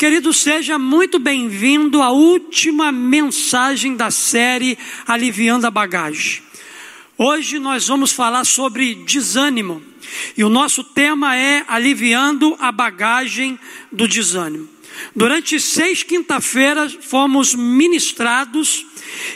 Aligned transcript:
Querido, 0.00 0.32
seja 0.32 0.78
muito 0.78 1.18
bem-vindo 1.18 2.00
à 2.00 2.08
última 2.08 2.90
mensagem 2.90 3.94
da 3.94 4.10
série 4.10 4.78
Aliviando 5.06 5.66
a 5.66 5.70
Bagagem. 5.70 6.40
Hoje 7.18 7.58
nós 7.58 7.86
vamos 7.86 8.10
falar 8.10 8.46
sobre 8.46 8.94
desânimo 8.94 9.82
e 10.38 10.42
o 10.42 10.48
nosso 10.48 10.82
tema 10.82 11.36
é 11.36 11.66
Aliviando 11.68 12.56
a 12.58 12.72
Bagagem 12.72 13.60
do 13.92 14.08
Desânimo. 14.08 14.66
Durante 15.14 15.58
seis 15.58 16.02
quinta-feiras 16.02 16.96
fomos 17.00 17.54
ministrados 17.54 18.86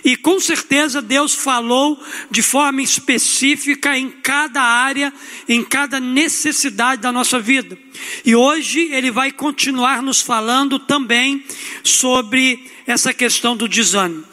e 0.05 0.17
com 0.17 0.39
certeza 0.39 1.03
Deus 1.03 1.35
falou 1.35 2.01
de 2.31 2.43
forma 2.43 2.83
específica 2.83 3.99
em 3.99 4.11
cada 4.11 4.61
área, 4.61 5.13
em 5.49 5.65
cada 5.65 5.99
necessidade 5.99 7.03
da 7.03 7.11
nossa 7.11 7.41
vida. 7.41 7.77
E 8.25 8.35
hoje 8.35 8.89
Ele 8.93 9.11
vai 9.11 9.33
continuar 9.33 10.03
nos 10.03 10.21
falando 10.21 10.79
também 10.79 11.45
sobre 11.83 12.71
essa 12.87 13.13
questão 13.13 13.57
do 13.57 13.69
desânimo. 13.69 14.25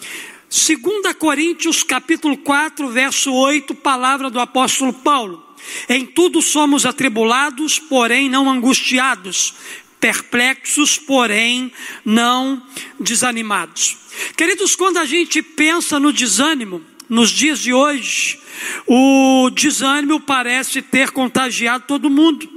2 0.50 1.16
Coríntios 1.18 1.82
capítulo 1.82 2.38
4, 2.38 2.90
verso 2.90 3.34
8, 3.34 3.74
palavra 3.76 4.30
do 4.30 4.40
apóstolo 4.40 4.92
Paulo. 4.92 5.46
Em 5.88 6.06
tudo 6.06 6.42
somos 6.42 6.86
atribulados, 6.86 7.80
porém 7.80 8.30
não 8.30 8.50
angustiados, 8.50 9.54
perplexos, 10.02 10.98
porém 10.98 11.72
não 12.04 12.62
desanimados. 13.00 13.98
Queridos, 14.36 14.76
quando 14.76 14.98
a 14.98 15.06
gente 15.06 15.42
pensa 15.42 16.00
no 16.00 16.12
desânimo, 16.12 16.84
nos 17.08 17.30
dias 17.30 17.60
de 17.60 17.72
hoje, 17.72 18.40
o 18.88 19.50
desânimo 19.52 20.20
parece 20.20 20.82
ter 20.82 21.12
contagiado 21.12 21.86
todo 21.88 22.10
mundo. 22.10 22.50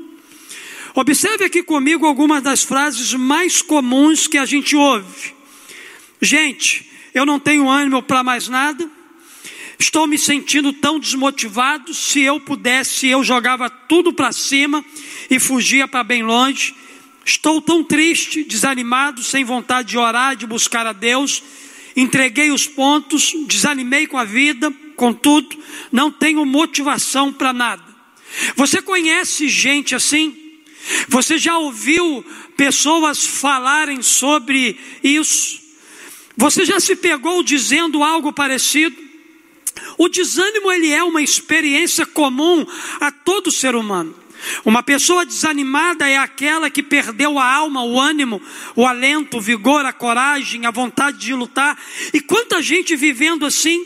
Observe 0.95 1.45
aqui 1.45 1.63
comigo 1.63 2.07
algumas 2.07 2.43
das 2.43 2.63
frases 2.63 3.13
mais 3.15 3.61
comuns 3.61 4.27
que 4.27 4.39
a 4.39 4.47
gente 4.47 4.75
ouve. 4.75 5.35
Gente, 6.23 6.89
eu 7.13 7.27
não 7.27 7.39
tenho 7.39 7.69
ânimo 7.69 8.03
para 8.03 8.23
mais 8.23 8.49
nada. 8.49 8.89
Estou 9.79 10.07
me 10.07 10.17
sentindo 10.17 10.73
tão 10.73 11.01
desmotivado. 11.01 11.93
Se 11.93 12.21
eu 12.21 12.39
pudesse, 12.39 13.09
eu 13.09 13.25
jogava 13.25 13.69
tudo 13.69 14.13
para 14.13 14.33
cima 14.33 14.85
e 15.29 15.41
fugia 15.41 15.89
para 15.89 16.05
bem 16.05 16.23
longe. 16.23 16.75
Estou 17.25 17.61
tão 17.61 17.83
triste, 17.83 18.45
desanimado, 18.45 19.23
sem 19.23 19.45
vontade 19.45 19.89
de 19.89 19.99
orar, 19.99 20.37
de 20.37 20.47
buscar 20.47 20.87
a 20.87 20.93
Deus. 20.93 21.43
Entreguei 21.97 22.51
os 22.51 22.67
pontos, 22.67 23.33
desanimei 23.47 24.07
com 24.07 24.19
a 24.19 24.25
vida, 24.25 24.73
contudo, 24.97 25.57
não 25.91 26.11
tenho 26.11 26.45
motivação 26.45 27.33
para 27.33 27.53
nada. 27.53 27.83
Você 28.57 28.83
conhece 28.83 29.49
gente 29.49 29.95
assim? 29.95 30.37
Você 31.09 31.39
já 31.39 31.57
ouviu 31.57 32.25
pessoas 32.57 33.25
falarem 33.25 34.03
sobre 34.03 34.79
isso? 35.03 35.63
Você 36.37 36.65
já 36.65 36.81
se 36.81 36.97
pegou 36.97 37.43
dizendo 37.43 38.03
algo 38.03 38.33
parecido? 38.33 38.97
O 39.97 40.09
desânimo 40.09 40.71
ele 40.71 40.91
é 40.91 41.03
uma 41.03 41.23
experiência 41.23 42.05
comum 42.05 42.67
a 43.01 43.11
todo 43.11 43.51
ser 43.51 43.75
humano. 43.75 44.24
Uma 44.65 44.83
pessoa 44.83 45.25
desanimada 45.25 46.09
é 46.09 46.17
aquela 46.17 46.71
que 46.71 46.83
perdeu 46.83 47.39
a 47.39 47.45
alma, 47.45 47.85
o 47.85 48.01
ânimo, 48.01 48.41
o 48.75 48.87
alento, 48.87 49.39
o 49.39 49.41
vigor, 49.41 49.85
a 49.85 49.93
coragem, 49.93 50.67
a 50.67 50.71
vontade 50.71 51.19
de 51.19 51.35
lutar. 51.35 51.79
E 52.13 52.21
quanta 52.21 52.63
gente 52.63 52.97
vivendo 52.97 53.47
assim. 53.47 53.85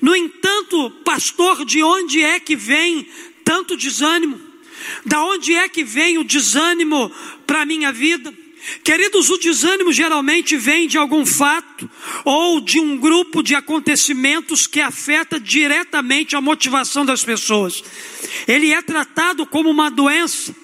No 0.00 0.14
entanto, 0.16 0.90
pastor, 1.04 1.64
de 1.64 1.82
onde 1.82 2.22
é 2.22 2.40
que 2.40 2.56
vem 2.56 3.06
tanto 3.44 3.76
desânimo? 3.76 4.40
Da 5.04 5.22
onde 5.24 5.54
é 5.54 5.68
que 5.68 5.84
vem 5.84 6.18
o 6.18 6.24
desânimo 6.24 7.10
para 7.46 7.62
a 7.62 7.66
minha 7.66 7.92
vida? 7.92 8.32
Queridos, 8.82 9.28
o 9.28 9.36
desânimo 9.36 9.92
geralmente 9.92 10.56
vem 10.56 10.88
de 10.88 10.96
algum 10.96 11.24
fato 11.26 11.88
ou 12.24 12.60
de 12.60 12.80
um 12.80 12.96
grupo 12.96 13.42
de 13.42 13.54
acontecimentos 13.54 14.66
que 14.66 14.80
afeta 14.80 15.38
diretamente 15.38 16.34
a 16.34 16.40
motivação 16.40 17.04
das 17.04 17.22
pessoas. 17.22 17.82
Ele 18.46 18.72
é 18.72 18.82
tratado 18.82 19.46
como 19.46 19.70
uma 19.70 19.90
doença, 19.90 20.54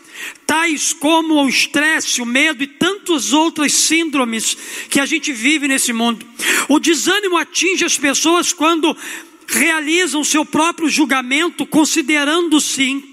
tais 0.47 0.92
como 0.92 1.42
o 1.42 1.48
estresse, 1.48 2.20
o 2.20 2.26
medo 2.26 2.62
e 2.62 2.66
tantas 2.66 3.32
outras 3.32 3.72
síndromes 3.72 4.56
que 4.88 5.00
a 5.00 5.06
gente 5.06 5.32
vive 5.32 5.69
nesse 5.69 5.92
mundo. 5.92 6.26
O 6.69 6.78
desânimo 6.78 7.36
atinge 7.36 7.84
as 7.84 7.97
pessoas 7.97 8.53
quando 8.53 8.97
realizam 9.47 10.22
seu 10.22 10.44
próprio 10.44 10.88
julgamento, 10.88 11.66
considerando-se 11.66 13.10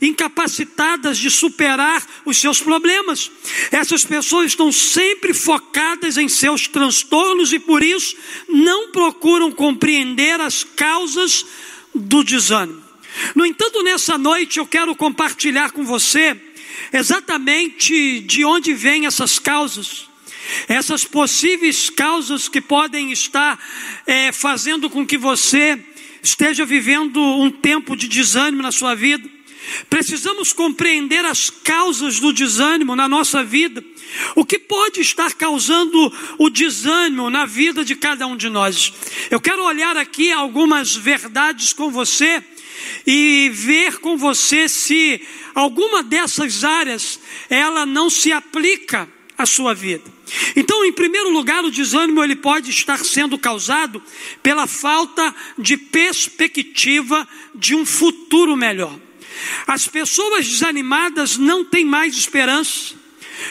incapacitadas 0.00 1.18
de 1.18 1.30
superar 1.30 2.06
os 2.24 2.36
seus 2.36 2.60
problemas. 2.60 3.30
Essas 3.70 4.04
pessoas 4.04 4.48
estão 4.48 4.70
sempre 4.70 5.32
focadas 5.32 6.16
em 6.16 6.28
seus 6.28 6.68
transtornos 6.68 7.52
e 7.52 7.58
por 7.58 7.82
isso 7.82 8.16
não 8.48 8.90
procuram 8.90 9.50
compreender 9.50 10.40
as 10.40 10.64
causas 10.64 11.46
do 11.94 12.22
desânimo. 12.22 12.85
No 13.34 13.44
entanto, 13.44 13.82
nessa 13.82 14.18
noite 14.18 14.58
eu 14.58 14.66
quero 14.66 14.94
compartilhar 14.94 15.70
com 15.70 15.84
você 15.84 16.36
exatamente 16.92 18.20
de 18.20 18.44
onde 18.44 18.74
vêm 18.74 19.06
essas 19.06 19.38
causas. 19.38 20.08
Essas 20.68 21.04
possíveis 21.04 21.90
causas 21.90 22.48
que 22.48 22.60
podem 22.60 23.10
estar 23.10 23.58
é, 24.06 24.30
fazendo 24.30 24.88
com 24.88 25.04
que 25.04 25.18
você 25.18 25.78
esteja 26.22 26.64
vivendo 26.64 27.20
um 27.20 27.50
tempo 27.50 27.96
de 27.96 28.08
desânimo 28.08 28.62
na 28.62 28.72
sua 28.72 28.94
vida. 28.94 29.28
Precisamos 29.90 30.52
compreender 30.52 31.24
as 31.24 31.50
causas 31.50 32.20
do 32.20 32.32
desânimo 32.32 32.94
na 32.94 33.08
nossa 33.08 33.42
vida. 33.42 33.82
O 34.36 34.44
que 34.44 34.58
pode 34.58 35.00
estar 35.00 35.34
causando 35.34 36.12
o 36.38 36.48
desânimo 36.48 37.28
na 37.28 37.44
vida 37.44 37.84
de 37.84 37.96
cada 37.96 38.26
um 38.26 38.36
de 38.36 38.48
nós? 38.48 38.92
Eu 39.30 39.40
quero 39.40 39.64
olhar 39.64 39.96
aqui 39.96 40.30
algumas 40.30 40.94
verdades 40.94 41.72
com 41.72 41.90
você 41.90 42.42
e 43.06 43.50
ver 43.52 43.98
com 43.98 44.16
você 44.16 44.68
se 44.68 45.20
alguma 45.54 46.02
dessas 46.02 46.64
áreas 46.64 47.20
ela 47.48 47.86
não 47.86 48.10
se 48.10 48.32
aplica 48.32 49.08
à 49.36 49.46
sua 49.46 49.74
vida. 49.74 50.16
Então, 50.56 50.84
em 50.84 50.92
primeiro 50.92 51.30
lugar, 51.30 51.64
o 51.64 51.70
desânimo 51.70 52.22
ele 52.22 52.36
pode 52.36 52.70
estar 52.70 52.98
sendo 53.04 53.38
causado 53.38 54.02
pela 54.42 54.66
falta 54.66 55.34
de 55.58 55.76
perspectiva 55.76 57.26
de 57.54 57.74
um 57.74 57.86
futuro 57.86 58.56
melhor. 58.56 58.98
As 59.66 59.86
pessoas 59.86 60.48
desanimadas 60.48 61.36
não 61.36 61.64
têm 61.64 61.84
mais 61.84 62.16
esperança, 62.16 62.94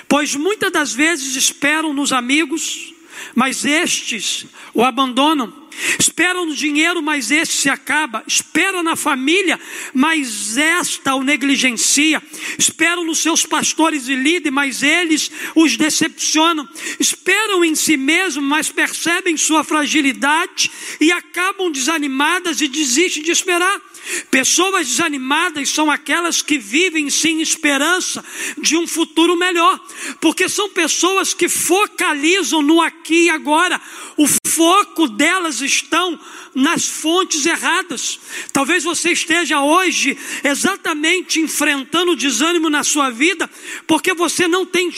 pois 0.07 0.35
muitas 0.35 0.71
das 0.71 0.93
vezes 0.93 1.35
esperam 1.35 1.93
nos 1.93 2.11
amigos, 2.11 2.93
mas 3.33 3.63
estes 3.63 4.45
o 4.73 4.83
abandonam. 4.83 5.64
Esperam 5.99 6.45
no 6.45 6.55
dinheiro, 6.55 7.01
mas 7.01 7.31
este 7.31 7.55
se 7.55 7.69
acaba. 7.69 8.23
Esperam 8.27 8.83
na 8.83 8.95
família, 8.95 9.59
mas 9.93 10.57
esta 10.57 11.15
o 11.15 11.23
negligencia. 11.23 12.21
Esperam 12.57 13.03
nos 13.03 13.19
seus 13.19 13.45
pastores 13.45 14.07
e 14.07 14.15
líderes, 14.15 14.53
mas 14.53 14.83
eles 14.83 15.31
os 15.55 15.77
decepcionam. 15.77 16.67
Esperam 16.99 17.63
em 17.63 17.75
si 17.75 17.97
mesmo, 17.97 18.41
mas 18.41 18.71
percebem 18.71 19.37
sua 19.37 19.63
fragilidade 19.63 20.71
e 20.99 21.11
acabam 21.11 21.71
desanimadas 21.71 22.61
e 22.61 22.67
desistem 22.67 23.23
de 23.23 23.31
esperar. 23.31 23.81
Pessoas 24.29 24.87
desanimadas 24.87 25.69
são 25.69 25.89
aquelas 25.89 26.41
que 26.41 26.59
vivem 26.59 27.09
sem 27.09 27.41
esperança 27.41 28.23
de 28.61 28.77
um 28.77 28.85
futuro 28.85 29.35
melhor, 29.35 29.79
porque 30.21 30.47
são 30.47 30.69
pessoas 30.69 31.33
que 31.33 31.49
focalizam 31.49 32.61
no 32.61 32.81
aqui 32.81 33.25
e 33.25 33.29
agora. 33.29 33.81
O 34.15 34.27
foco 34.47 35.07
delas 35.07 35.59
estão 35.65 36.19
nas 36.53 36.85
fontes 36.85 37.45
erradas. 37.45 38.19
Talvez 38.53 38.83
você 38.83 39.11
esteja 39.11 39.61
hoje 39.61 40.17
exatamente 40.43 41.39
enfrentando 41.39 42.11
o 42.11 42.15
desânimo 42.15 42.69
na 42.69 42.83
sua 42.83 43.09
vida, 43.09 43.49
porque 43.87 44.13
você 44.13 44.47
não 44.47 44.65
tem 44.65 44.91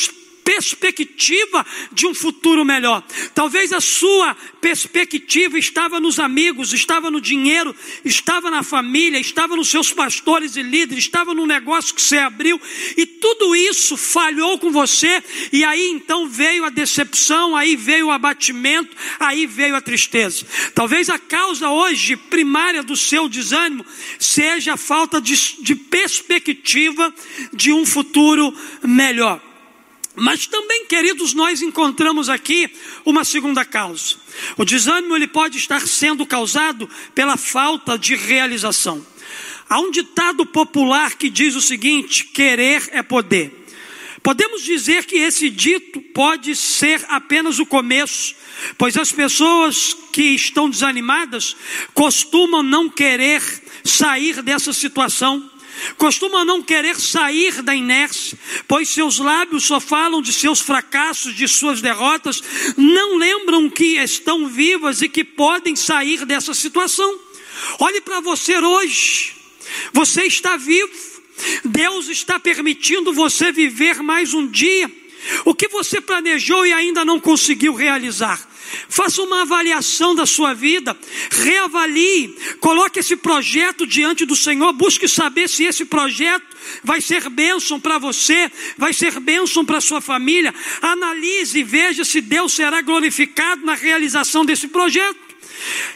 perspectiva 0.47 1.65
de 1.91 2.07
um 2.07 2.15
futuro 2.15 2.63
melhor. 2.63 3.03
Talvez 3.37 3.71
a 3.71 3.79
sua 3.79 4.35
perspectiva 4.59 5.59
estava 5.59 5.99
nos 5.99 6.19
amigos, 6.19 6.73
estava 6.73 7.11
no 7.11 7.21
dinheiro, 7.21 7.75
estava 8.03 8.49
na 8.49 8.63
família, 8.63 9.19
estava 9.19 9.55
nos 9.55 9.69
seus 9.69 9.93
pastores 9.93 10.55
e 10.55 10.63
líderes, 10.63 11.03
estava 11.03 11.35
no 11.35 11.45
negócio 11.45 11.93
que 11.93 12.01
você 12.01 12.17
abriu, 12.17 12.59
e 12.97 13.05
tudo 13.05 13.55
isso 13.55 13.95
falhou 13.95 14.57
com 14.57 14.71
você, 14.71 15.23
e 15.53 15.63
aí 15.63 15.87
então 15.87 16.27
veio 16.27 16.65
a 16.65 16.71
decepção, 16.71 17.55
aí 17.55 17.75
veio 17.75 18.07
o 18.07 18.11
abatimento, 18.11 18.97
aí 19.19 19.45
veio 19.45 19.75
a 19.75 19.81
tristeza. 19.81 20.43
Talvez 20.73 21.07
a 21.07 21.19
causa 21.19 21.69
hoje 21.69 22.15
primária 22.15 22.81
do 22.81 22.97
seu 22.97 23.29
desânimo 23.29 23.85
seja 24.17 24.73
a 24.73 24.77
falta 24.77 25.21
de, 25.21 25.35
de 25.61 25.75
perspectiva 25.75 27.13
de 27.53 27.71
um 27.71 27.85
futuro 27.85 28.51
melhor. 28.81 29.39
Mas 30.19 30.47
também, 30.47 30.87
queridos, 30.87 31.35
nós 31.35 31.61
encontramos 31.61 32.27
aqui 32.27 32.67
uma 33.05 33.23
segunda 33.23 33.63
causa. 33.63 34.15
O 34.57 34.65
desânimo 34.65 35.15
ele 35.15 35.27
pode 35.27 35.59
estar 35.59 35.85
sendo 35.87 36.25
causado 36.25 36.89
pela 37.13 37.37
falta 37.37 37.99
de 37.99 38.15
realização. 38.15 39.05
Há 39.69 39.79
um 39.79 39.91
ditado 39.91 40.43
popular 40.43 41.15
que 41.17 41.29
diz 41.29 41.53
o 41.53 41.61
seguinte: 41.61 42.25
querer 42.25 42.89
é 42.93 43.03
poder. 43.03 43.65
Podemos 44.23 44.63
dizer 44.63 45.05
que 45.05 45.17
esse 45.17 45.51
dito 45.51 46.01
pode 46.01 46.55
ser 46.55 47.05
apenas 47.09 47.59
o 47.59 47.65
começo, 47.65 48.33
pois 48.75 48.97
as 48.97 49.11
pessoas 49.11 49.95
que 50.11 50.33
estão 50.33 50.67
desanimadas 50.67 51.55
costumam 51.93 52.63
não 52.63 52.89
querer 52.89 53.43
sair 53.83 54.41
dessa 54.41 54.73
situação 54.73 55.47
costumam 55.97 56.45
não 56.45 56.61
querer 56.61 56.99
sair 56.99 57.61
da 57.61 57.75
inércia, 57.75 58.37
pois 58.67 58.89
seus 58.89 59.19
lábios 59.19 59.65
só 59.65 59.79
falam 59.79 60.21
de 60.21 60.33
seus 60.33 60.59
fracassos, 60.59 61.35
de 61.35 61.47
suas 61.47 61.81
derrotas, 61.81 62.41
não 62.75 63.17
lembram 63.17 63.69
que 63.69 63.97
estão 63.97 64.47
vivas 64.47 65.01
e 65.01 65.09
que 65.09 65.23
podem 65.23 65.75
sair 65.75 66.25
dessa 66.25 66.53
situação. 66.53 67.19
Olhe 67.79 68.01
para 68.01 68.19
você 68.19 68.57
hoje, 68.57 69.35
você 69.93 70.23
está 70.23 70.57
vivo, 70.57 70.93
Deus 71.65 72.07
está 72.07 72.39
permitindo 72.39 73.13
você 73.13 73.51
viver 73.51 74.01
mais 74.01 74.33
um 74.33 74.47
dia. 74.47 74.91
O 75.45 75.53
que 75.53 75.67
você 75.67 75.99
planejou 75.99 76.65
e 76.65 76.71
ainda 76.71 77.03
não 77.03 77.19
conseguiu 77.19 77.73
realizar? 77.73 78.47
Faça 78.89 79.21
uma 79.21 79.41
avaliação 79.41 80.15
da 80.15 80.25
sua 80.25 80.53
vida, 80.53 80.97
reavalie, 81.31 82.35
coloque 82.59 82.99
esse 82.99 83.15
projeto 83.15 83.85
diante 83.85 84.25
do 84.25 84.35
Senhor, 84.35 84.73
busque 84.73 85.07
saber 85.07 85.47
se 85.47 85.63
esse 85.63 85.85
projeto 85.85 86.45
vai 86.83 87.01
ser 87.01 87.29
bênção 87.29 87.79
para 87.79 87.97
você, 87.97 88.51
vai 88.77 88.93
ser 88.93 89.19
bênção 89.19 89.63
para 89.63 89.81
sua 89.81 90.01
família. 90.01 90.53
Analise 90.81 91.59
e 91.59 91.63
veja 91.63 92.03
se 92.03 92.21
Deus 92.21 92.53
será 92.53 92.81
glorificado 92.81 93.65
na 93.65 93.73
realização 93.73 94.45
desse 94.45 94.67
projeto. 94.67 95.26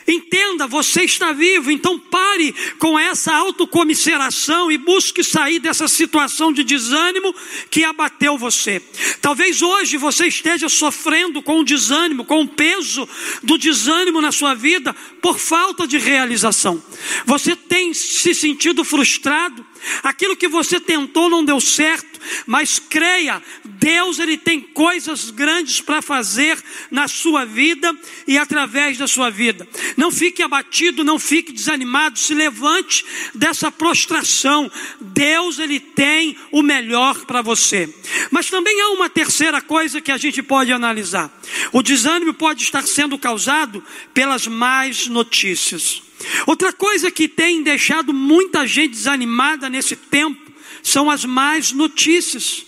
Entenda, 0.08 0.68
você 0.68 1.04
está 1.04 1.32
vivo, 1.32 1.72
então 1.72 1.98
pare 1.98 2.54
com 2.80 2.98
essa 2.98 3.34
autocomisseração 3.34 4.72
e 4.72 4.78
busque 4.78 5.24
sair 5.24 5.60
dessa 5.60 5.88
situação 5.88 6.52
de 6.52 6.64
desânimo 6.64 7.34
que 7.70 7.84
abateu 7.84 8.38
você. 8.38 8.82
Talvez 9.22 9.62
hoje 9.62 9.98
você 9.98 10.28
esteja 10.28 10.68
sofrendo 10.70 11.42
com 11.42 11.60
o 11.60 11.64
desânimo, 11.64 12.26
com 12.26 12.42
o 12.42 12.48
peso 12.48 13.08
do 13.44 13.58
desânimo 13.58 14.22
na 14.22 14.32
sua 14.32 14.54
vida 14.54 14.94
por 15.22 15.40
falta 15.40 15.88
de 15.88 15.98
realização. 15.98 16.82
Você 17.26 17.56
tem 17.56 17.94
se 17.94 18.34
sentido 18.34 18.84
frustrado, 18.84 19.66
aquilo 20.04 20.36
que 20.36 20.48
você 20.48 20.80
tentou 20.80 21.30
não 21.30 21.44
deu 21.44 21.60
certo 21.60 22.12
mas 22.46 22.80
creia, 22.80 23.42
Deus 23.64 24.20
ele 24.20 24.38
tem 24.38 24.60
coisas 24.60 25.32
grandes 25.32 25.82
para 25.82 26.02
fazer 26.02 26.62
na 26.90 27.08
sua 27.08 27.46
vida 27.46 27.96
e 28.28 28.38
através 28.38 28.98
da 28.98 29.08
sua 29.08 29.30
vida. 29.30 29.68
Não 29.98 30.12
fique 30.12 30.44
abatido, 30.44 31.04
não 31.04 31.20
fique 31.20 31.52
desanimado, 31.52 32.20
se 32.20 32.34
levante 32.34 33.06
dessa 33.34 33.72
prostração. 33.72 34.72
Deus 35.00 35.60
ele 35.60 35.80
tem 35.80 36.38
o 36.52 36.62
melhor 36.62 37.26
para 37.26 37.42
você. 37.42 37.94
Mas 38.30 38.50
também 38.50 38.80
há 38.82 38.90
uma 38.90 39.10
terceira 39.10 39.62
coisa 39.62 40.02
que 40.02 40.12
a 40.12 40.18
gente 40.18 40.42
pode 40.42 40.72
analisar. 40.72 41.32
O 41.72 41.82
desânimo 41.82 42.34
pode 42.34 42.64
estar 42.64 42.86
sendo 42.86 43.18
causado 43.18 43.84
pelas 44.14 44.48
más 44.48 45.08
notícias. 45.08 46.11
Outra 46.46 46.74
coisa 46.74 47.12
que 47.12 47.28
tem 47.28 47.64
deixado 47.64 48.14
muita 48.14 48.66
gente 48.68 48.92
desanimada 48.92 49.70
nesse 49.70 49.96
tempo 49.96 50.52
são 50.84 51.10
as 51.10 51.26
más 51.26 51.72
notícias. 51.72 52.66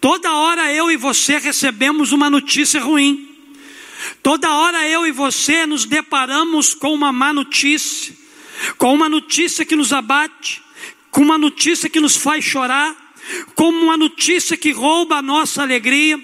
Toda 0.00 0.34
hora 0.34 0.72
eu 0.72 0.90
e 0.90 0.96
você 0.96 1.38
recebemos 1.38 2.12
uma 2.12 2.28
notícia 2.28 2.80
ruim. 2.80 3.30
Toda 4.22 4.52
hora 4.52 4.86
eu 4.88 5.06
e 5.06 5.12
você 5.12 5.66
nos 5.66 5.84
deparamos 5.84 6.74
com 6.74 6.92
uma 6.92 7.12
má 7.12 7.32
notícia, 7.32 8.14
com 8.76 8.92
uma 8.92 9.08
notícia 9.08 9.64
que 9.64 9.76
nos 9.76 9.92
abate, 9.92 10.62
com 11.10 11.22
uma 11.22 11.38
notícia 11.38 11.88
que 11.88 12.00
nos 12.00 12.16
faz 12.16 12.44
chorar, 12.44 12.94
com 13.54 13.68
uma 13.68 13.96
notícia 13.96 14.56
que 14.56 14.72
rouba 14.72 15.16
a 15.16 15.22
nossa 15.22 15.62
alegria. 15.62 16.20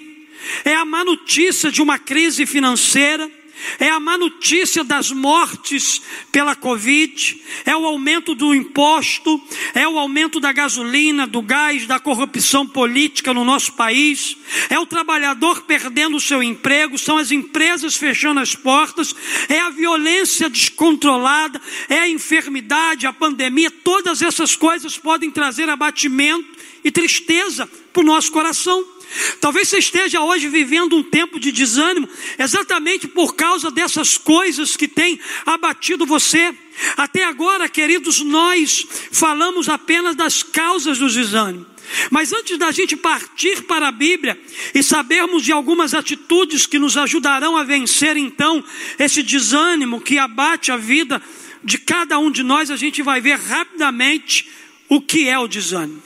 É 0.65 0.75
a 0.75 0.85
má 0.85 1.05
notícia 1.05 1.71
de 1.71 1.81
uma 1.81 1.99
crise 1.99 2.45
financeira, 2.45 3.31
é 3.79 3.89
a 3.89 4.01
má 4.01 4.17
notícia 4.17 4.83
das 4.85 5.11
mortes 5.11 6.01
pela 6.33 6.55
Covid, 6.55 7.41
é 7.65 7.77
o 7.77 7.85
aumento 7.85 8.35
do 8.35 8.55
imposto, 8.55 9.41
é 9.75 9.87
o 9.87 9.99
aumento 9.99 10.41
da 10.41 10.53
gasolina, 10.53 11.27
do 11.27 11.43
gás, 11.43 11.87
da 11.87 11.99
corrupção 11.99 12.67
política 12.67 13.35
no 13.35 13.45
nosso 13.45 13.73
país, 13.73 14.37
é 14.69 14.79
o 14.79 14.87
trabalhador 14.87 15.63
perdendo 15.63 16.17
o 16.17 16.21
seu 16.21 16.43
emprego, 16.43 16.99
são 16.99 17.19
as 17.19 17.31
empresas 17.31 17.97
fechando 17.97 18.41
as 18.41 18.55
portas, 18.55 19.15
é 19.49 19.61
a 19.61 19.71
violência 19.71 20.49
descontrolada, 20.49 21.61
é 21.89 21.99
a 21.99 22.09
enfermidade, 22.09 23.07
a 23.07 23.13
pandemia, 23.13 23.71
todas 23.71 24.23
essas 24.23 24.57
coisas 24.57 24.97
podem 24.99 25.31
trazer 25.31 25.69
abatimento 25.69 26.61
e 26.85 26.91
tristeza 26.91 27.69
para 27.93 28.01
o 28.01 28.07
nosso 28.07 28.33
coração. 28.33 29.00
Talvez 29.41 29.69
você 29.69 29.79
esteja 29.79 30.21
hoje 30.21 30.49
vivendo 30.49 30.97
um 30.97 31.03
tempo 31.03 31.41
de 31.41 31.51
desânimo, 31.51 32.09
exatamente 32.39 33.09
por 33.09 33.35
causa 33.35 33.71
dessas 33.71 34.17
coisas 34.17 34.77
que 34.77 34.87
têm 34.87 35.19
abatido 35.45 36.07
você. 36.07 36.55
Até 36.97 37.25
agora, 37.25 37.69
queridos, 37.69 38.21
nós 38.21 38.87
falamos 39.11 39.69
apenas 39.69 40.15
das 40.15 40.43
causas 40.43 40.99
do 40.99 41.09
desânimo. 41.09 41.67
Mas 42.11 42.33
antes 42.33 42.57
da 42.57 42.71
gente 42.71 42.97
partir 42.97 43.63
para 43.63 43.89
a 43.89 43.93
Bíblia 43.93 44.41
e 44.75 44.83
sabermos 44.83 45.43
de 45.43 45.51
algumas 45.51 45.93
atitudes 45.93 46.67
que 46.67 46.79
nos 46.79 46.97
ajudarão 46.97 47.57
a 47.57 47.65
vencer 47.65 48.17
então 48.17 48.63
esse 48.99 49.23
desânimo 49.23 50.01
que 50.01 50.19
abate 50.19 50.71
a 50.71 50.77
vida 50.77 51.21
de 51.65 51.79
cada 51.79 52.19
um 52.19 52.31
de 52.31 52.43
nós, 52.43 52.71
a 52.71 52.77
gente 52.77 53.03
vai 53.03 53.21
ver 53.21 53.39
rapidamente 53.39 54.49
o 54.89 55.01
que 55.01 55.29
é 55.29 55.39
o 55.39 55.49
desânimo. 55.49 56.03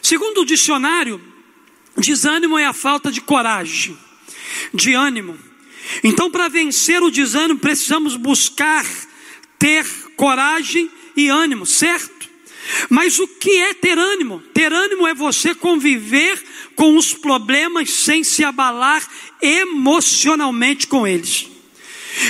Segundo 0.00 0.42
o 0.42 0.46
dicionário, 0.46 1.20
Desânimo 1.96 2.58
é 2.58 2.64
a 2.64 2.72
falta 2.72 3.10
de 3.10 3.20
coragem, 3.20 3.96
de 4.72 4.94
ânimo. 4.94 5.38
Então, 6.04 6.30
para 6.30 6.48
vencer 6.48 7.02
o 7.02 7.10
desânimo, 7.10 7.58
precisamos 7.58 8.16
buscar 8.16 8.86
ter 9.58 9.86
coragem 10.16 10.90
e 11.16 11.28
ânimo, 11.28 11.66
certo? 11.66 12.28
Mas 12.88 13.18
o 13.18 13.26
que 13.26 13.58
é 13.58 13.74
ter 13.74 13.98
ânimo? 13.98 14.40
Ter 14.54 14.72
ânimo 14.72 15.06
é 15.06 15.14
você 15.14 15.54
conviver 15.54 16.42
com 16.76 16.96
os 16.96 17.12
problemas 17.12 17.90
sem 17.90 18.22
se 18.22 18.44
abalar 18.44 19.06
emocionalmente 19.42 20.86
com 20.86 21.06
eles. 21.06 21.48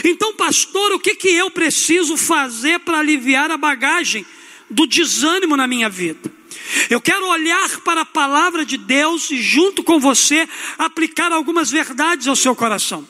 Então, 0.05 0.35
pastor, 0.35 0.93
o 0.93 0.99
que, 0.99 1.15
que 1.15 1.29
eu 1.29 1.51
preciso 1.51 2.17
fazer 2.17 2.81
para 2.81 2.99
aliviar 2.99 3.51
a 3.51 3.57
bagagem 3.57 4.25
do 4.69 4.87
desânimo 4.87 5.57
na 5.57 5.67
minha 5.67 5.89
vida? 5.89 6.40
Eu 6.89 7.01
quero 7.01 7.27
olhar 7.27 7.81
para 7.81 8.03
a 8.03 8.07
palavra 8.07 8.65
de 8.65 8.77
Deus 8.77 9.31
e, 9.31 9.41
junto 9.41 9.83
com 9.83 9.99
você, 9.99 10.49
aplicar 10.79 11.33
algumas 11.33 11.71
verdades 11.71 12.27
ao 12.27 12.37
seu 12.37 12.55
coração. 12.55 13.07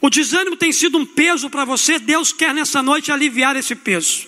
O 0.00 0.10
desânimo 0.10 0.56
tem 0.56 0.72
sido 0.72 0.98
um 0.98 1.06
peso 1.06 1.48
para 1.48 1.64
você, 1.64 1.98
Deus 1.98 2.32
quer 2.32 2.52
nessa 2.52 2.82
noite 2.82 3.12
aliviar 3.12 3.54
esse 3.56 3.74
peso. 3.74 4.26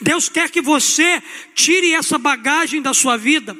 Deus 0.00 0.28
quer 0.28 0.50
que 0.50 0.60
você 0.60 1.22
tire 1.54 1.94
essa 1.94 2.18
bagagem 2.18 2.82
da 2.82 2.92
sua 2.92 3.16
vida. 3.16 3.56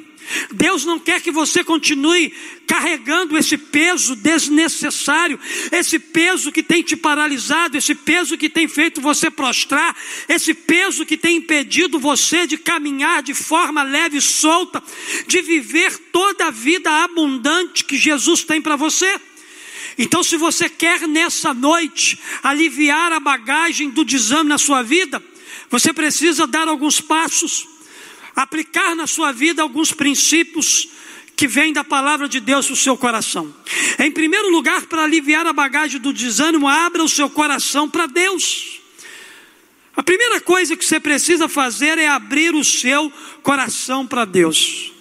Deus 0.51 0.83
não 0.83 0.99
quer 0.99 1.21
que 1.21 1.31
você 1.31 1.63
continue 1.63 2.33
carregando 2.65 3.37
esse 3.37 3.57
peso 3.57 4.15
desnecessário, 4.15 5.39
esse 5.71 5.97
peso 5.97 6.51
que 6.51 6.61
tem 6.61 6.83
te 6.83 6.95
paralisado, 6.97 7.77
esse 7.77 7.95
peso 7.95 8.37
que 8.37 8.49
tem 8.49 8.67
feito 8.67 8.99
você 8.99 9.31
prostrar, 9.31 9.95
esse 10.27 10.53
peso 10.53 11.05
que 11.05 11.15
tem 11.15 11.37
impedido 11.37 11.97
você 11.97 12.45
de 12.45 12.57
caminhar 12.57 13.23
de 13.23 13.33
forma 13.33 13.83
leve 13.83 14.17
e 14.17 14.21
solta, 14.21 14.83
de 15.27 15.41
viver 15.41 15.97
toda 16.11 16.47
a 16.47 16.51
vida 16.51 16.91
abundante 17.03 17.85
que 17.85 17.97
Jesus 17.97 18.43
tem 18.43 18.61
para 18.61 18.75
você. 18.75 19.19
Então, 19.97 20.21
se 20.23 20.37
você 20.37 20.69
quer 20.69 21.07
nessa 21.07 21.53
noite 21.53 22.19
aliviar 22.43 23.11
a 23.11 23.19
bagagem 23.19 23.89
do 23.89 24.03
desame 24.03 24.49
na 24.49 24.57
sua 24.57 24.83
vida, 24.83 25.23
você 25.69 25.91
precisa 25.91 26.45
dar 26.45 26.67
alguns 26.67 27.01
passos 27.01 27.76
aplicar 28.37 28.95
na 28.95 29.07
sua 29.07 29.31
vida 29.31 29.63
alguns 29.63 29.91
princípios 29.91 30.89
que 31.35 31.47
vêm 31.47 31.73
da 31.73 31.83
palavra 31.83 32.29
de 32.29 32.39
Deus 32.39 32.67
para 32.67 32.73
o 32.73 32.77
seu 32.77 32.95
coração. 32.95 33.51
Em 33.97 34.11
primeiro 34.11 34.51
lugar, 34.51 34.85
para 34.85 35.03
aliviar 35.03 35.47
a 35.47 35.53
bagagem 35.53 35.99
do 35.99 36.13
desânimo, 36.13 36.67
abra 36.67 37.03
o 37.03 37.09
seu 37.09 37.31
coração 37.31 37.89
para 37.89 38.05
Deus. 38.05 38.79
A 39.95 40.03
primeira 40.03 40.39
coisa 40.39 40.77
que 40.77 40.85
você 40.85 40.99
precisa 40.99 41.49
fazer 41.49 41.97
é 41.97 42.07
abrir 42.07 42.53
o 42.53 42.63
seu 42.63 43.11
coração 43.41 44.05
para 44.05 44.23
Deus. 44.23 44.91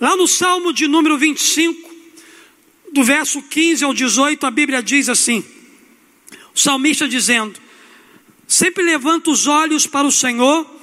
Lá 0.00 0.16
no 0.16 0.28
Salmo 0.28 0.72
de 0.72 0.86
número 0.86 1.18
25, 1.18 1.90
do 2.92 3.02
verso 3.02 3.42
15 3.42 3.84
ao 3.84 3.92
18, 3.92 4.46
a 4.46 4.50
Bíblia 4.52 4.80
diz 4.80 5.08
assim: 5.08 5.44
o 6.54 6.58
salmista 6.58 7.08
dizendo: 7.08 7.58
Sempre 8.46 8.84
levanto 8.84 9.32
os 9.32 9.48
olhos 9.48 9.84
para 9.84 10.06
o 10.06 10.12
Senhor 10.12 10.77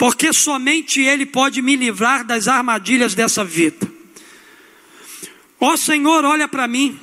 porque 0.00 0.32
somente 0.32 1.02
Ele 1.02 1.26
pode 1.26 1.60
me 1.60 1.76
livrar 1.76 2.24
das 2.24 2.48
armadilhas 2.48 3.14
dessa 3.14 3.44
vida. 3.44 3.86
Ó 5.60 5.76
Senhor, 5.76 6.24
olha 6.24 6.48
para 6.48 6.66
mim, 6.66 6.98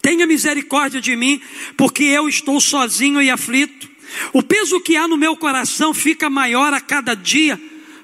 tenha 0.00 0.26
misericórdia 0.26 0.98
de 0.98 1.14
mim, 1.14 1.42
porque 1.76 2.04
eu 2.04 2.26
estou 2.26 2.58
sozinho 2.58 3.20
e 3.20 3.28
aflito. 3.28 3.86
O 4.32 4.42
peso 4.42 4.80
que 4.80 4.96
há 4.96 5.06
no 5.06 5.18
meu 5.18 5.36
coração 5.36 5.92
fica 5.92 6.30
maior 6.30 6.72
a 6.72 6.80
cada 6.80 7.12
dia. 7.12 7.60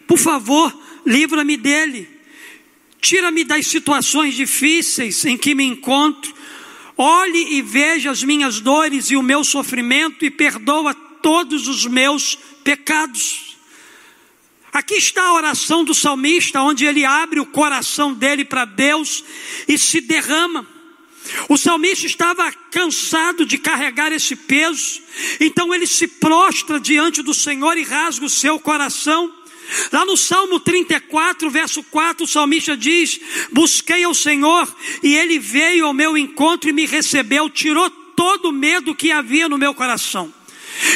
Por 0.06 0.18
favor, 0.18 0.78
livra-me 1.06 1.56
dele. 1.56 2.06
tira-me 3.00 3.44
das 3.44 3.66
situações 3.66 4.34
difíceis 4.34 5.24
em 5.24 5.38
que 5.38 5.54
me 5.54 5.64
encontro, 5.64 6.34
olhe 6.98 7.54
e 7.54 7.62
veja 7.62 8.10
as 8.10 8.22
minhas 8.22 8.60
dores 8.60 9.10
e 9.10 9.16
o 9.16 9.22
meu 9.22 9.42
sofrimento 9.42 10.22
e 10.22 10.30
perdoa 10.30 10.92
todos 10.92 11.66
os 11.66 11.86
meus 11.86 12.36
pecados. 12.62 13.55
Aqui 14.76 14.96
está 14.96 15.22
a 15.22 15.32
oração 15.32 15.82
do 15.82 15.94
salmista, 15.94 16.60
onde 16.60 16.84
ele 16.84 17.02
abre 17.02 17.40
o 17.40 17.46
coração 17.46 18.12
dele 18.12 18.44
para 18.44 18.66
Deus 18.66 19.24
e 19.66 19.78
se 19.78 20.02
derrama. 20.02 20.66
O 21.48 21.56
salmista 21.56 22.04
estava 22.04 22.52
cansado 22.70 23.46
de 23.46 23.56
carregar 23.56 24.12
esse 24.12 24.36
peso, 24.36 25.00
então 25.40 25.74
ele 25.74 25.86
se 25.86 26.06
prostra 26.06 26.78
diante 26.78 27.22
do 27.22 27.32
Senhor 27.32 27.78
e 27.78 27.84
rasga 27.84 28.26
o 28.26 28.28
seu 28.28 28.60
coração. 28.60 29.32
Lá 29.90 30.04
no 30.04 30.14
Salmo 30.14 30.60
34, 30.60 31.48
verso 31.48 31.82
4, 31.82 32.26
o 32.26 32.28
salmista 32.28 32.76
diz: 32.76 33.18
Busquei 33.50 34.04
ao 34.04 34.12
Senhor 34.12 34.68
e 35.02 35.16
ele 35.16 35.38
veio 35.38 35.86
ao 35.86 35.94
meu 35.94 36.18
encontro 36.18 36.68
e 36.68 36.74
me 36.74 36.84
recebeu, 36.84 37.48
tirou 37.48 37.88
todo 38.14 38.50
o 38.50 38.52
medo 38.52 38.94
que 38.94 39.10
havia 39.10 39.48
no 39.48 39.56
meu 39.56 39.72
coração. 39.72 40.30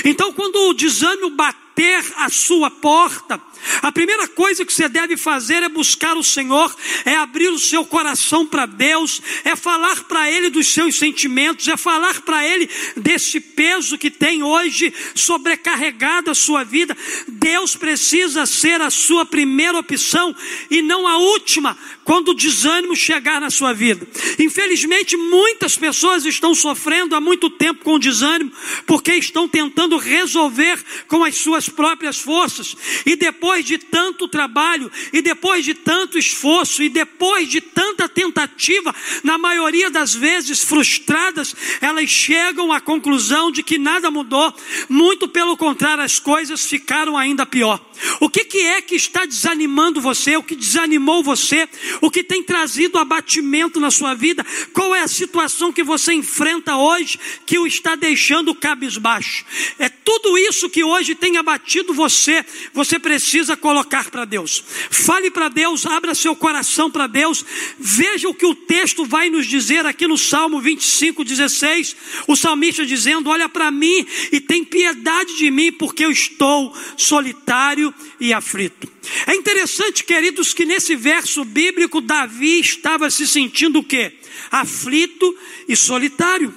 Então, 0.04 0.34
quando 0.34 0.56
o 0.68 0.74
desânimo 0.74 1.30
bater 1.30 2.04
a 2.16 2.28
sua 2.28 2.70
porta, 2.70 3.40
a 3.82 3.92
primeira 3.92 4.26
coisa 4.28 4.64
que 4.64 4.72
você 4.72 4.88
deve 4.88 5.16
fazer 5.16 5.62
é 5.62 5.68
buscar 5.68 6.16
o 6.16 6.24
Senhor, 6.24 6.74
é 7.04 7.14
abrir 7.14 7.48
o 7.48 7.58
seu 7.58 7.84
coração 7.84 8.46
para 8.46 8.66
Deus, 8.66 9.20
é 9.44 9.56
falar 9.56 10.04
para 10.04 10.30
Ele 10.30 10.50
dos 10.50 10.68
seus 10.68 10.96
sentimentos, 10.96 11.68
é 11.68 11.76
falar 11.76 12.20
para 12.22 12.46
Ele 12.46 12.68
desse 12.96 13.40
peso 13.40 13.98
que 13.98 14.10
tem 14.10 14.42
hoje 14.42 14.92
sobrecarregado 15.14 16.30
a 16.30 16.34
sua 16.34 16.64
vida. 16.64 16.96
Deus 17.28 17.76
precisa 17.76 18.46
ser 18.46 18.80
a 18.80 18.90
sua 18.90 19.24
primeira 19.26 19.78
opção 19.78 20.34
e 20.70 20.82
não 20.82 21.06
a 21.06 21.16
última 21.16 21.76
quando 22.04 22.30
o 22.30 22.34
desânimo 22.34 22.96
chegar 22.96 23.40
na 23.40 23.50
sua 23.50 23.72
vida. 23.72 24.06
Infelizmente, 24.38 25.16
muitas 25.16 25.76
pessoas 25.76 26.24
estão 26.24 26.54
sofrendo 26.54 27.14
há 27.14 27.20
muito 27.20 27.48
tempo 27.50 27.84
com 27.84 27.94
o 27.94 27.98
desânimo 27.98 28.52
porque 28.86 29.14
estão 29.14 29.48
tentando 29.48 29.96
resolver 29.96 30.82
com 31.06 31.24
as 31.24 31.36
suas 31.36 31.68
próprias 31.68 32.18
forças 32.18 32.76
e 33.06 33.16
depois 33.16 33.49
depois 33.50 33.64
de 33.64 33.78
tanto 33.78 34.28
trabalho, 34.28 34.90
e 35.12 35.20
depois 35.20 35.64
de 35.64 35.74
tanto 35.74 36.16
esforço, 36.16 36.84
e 36.84 36.88
depois 36.88 37.48
de 37.48 37.60
tanta 37.60 38.08
tentativa, 38.08 38.94
na 39.24 39.36
maioria 39.36 39.90
das 39.90 40.14
vezes 40.14 40.62
frustradas, 40.62 41.54
elas 41.80 42.08
chegam 42.08 42.72
à 42.72 42.80
conclusão 42.80 43.50
de 43.50 43.62
que 43.62 43.76
nada 43.76 44.08
mudou, 44.08 44.54
muito 44.88 45.26
pelo 45.26 45.56
contrário, 45.56 46.04
as 46.04 46.20
coisas 46.20 46.64
ficaram 46.64 47.18
ainda 47.18 47.44
pior. 47.44 47.80
O 48.20 48.30
que, 48.30 48.44
que 48.44 48.58
é 48.58 48.80
que 48.80 48.94
está 48.94 49.24
desanimando 49.24 50.00
você? 50.00 50.36
O 50.36 50.42
que 50.42 50.56
desanimou 50.56 51.22
você? 51.22 51.68
O 52.00 52.10
que 52.10 52.22
tem 52.22 52.42
trazido 52.42 52.98
abatimento 52.98 53.80
na 53.80 53.90
sua 53.90 54.14
vida? 54.14 54.44
Qual 54.72 54.94
é 54.94 55.02
a 55.02 55.08
situação 55.08 55.72
que 55.72 55.82
você 55.82 56.12
enfrenta 56.12 56.76
hoje 56.76 57.18
que 57.44 57.58
o 57.58 57.66
está 57.66 57.94
deixando 57.94 58.54
cabisbaixo? 58.54 59.44
É 59.78 59.88
tudo 59.88 60.38
isso 60.38 60.70
que 60.70 60.82
hoje 60.84 61.14
tem 61.14 61.36
abatido 61.36 61.92
você. 61.92 62.44
Você 62.72 62.98
precisa 62.98 63.39
precisa 63.40 63.56
colocar 63.56 64.10
para 64.10 64.24
Deus. 64.24 64.62
Fale 64.90 65.30
para 65.30 65.48
Deus, 65.48 65.86
abra 65.86 66.14
seu 66.14 66.36
coração 66.36 66.90
para 66.90 67.06
Deus. 67.06 67.44
Veja 67.78 68.28
o 68.28 68.34
que 68.34 68.44
o 68.44 68.54
texto 68.54 69.04
vai 69.04 69.30
nos 69.30 69.46
dizer 69.46 69.86
aqui 69.86 70.06
no 70.06 70.18
Salmo 70.18 70.60
25, 70.60 71.24
16. 71.24 71.96
O 72.28 72.36
salmista 72.36 72.84
dizendo: 72.84 73.30
Olha 73.30 73.48
para 73.48 73.70
mim 73.70 74.06
e 74.30 74.40
tem 74.40 74.64
piedade 74.64 75.36
de 75.36 75.50
mim, 75.50 75.72
porque 75.72 76.04
eu 76.04 76.10
estou 76.10 76.74
solitário 76.96 77.94
e 78.20 78.32
aflito. 78.32 78.88
É 79.26 79.34
interessante, 79.34 80.04
queridos, 80.04 80.52
que 80.52 80.66
nesse 80.66 80.94
verso 80.94 81.44
bíblico 81.44 82.00
Davi 82.00 82.60
estava 82.60 83.10
se 83.10 83.26
sentindo 83.26 83.78
o 83.78 83.84
quê? 83.84 84.12
Aflito 84.50 85.34
e 85.66 85.74
solitário. 85.74 86.54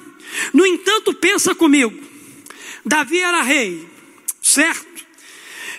No 0.53 0.65
entanto, 0.65 1.13
pensa 1.13 1.55
comigo. 1.55 1.97
Davi 2.85 3.19
era 3.19 3.41
rei, 3.41 3.87
certo? 4.41 4.92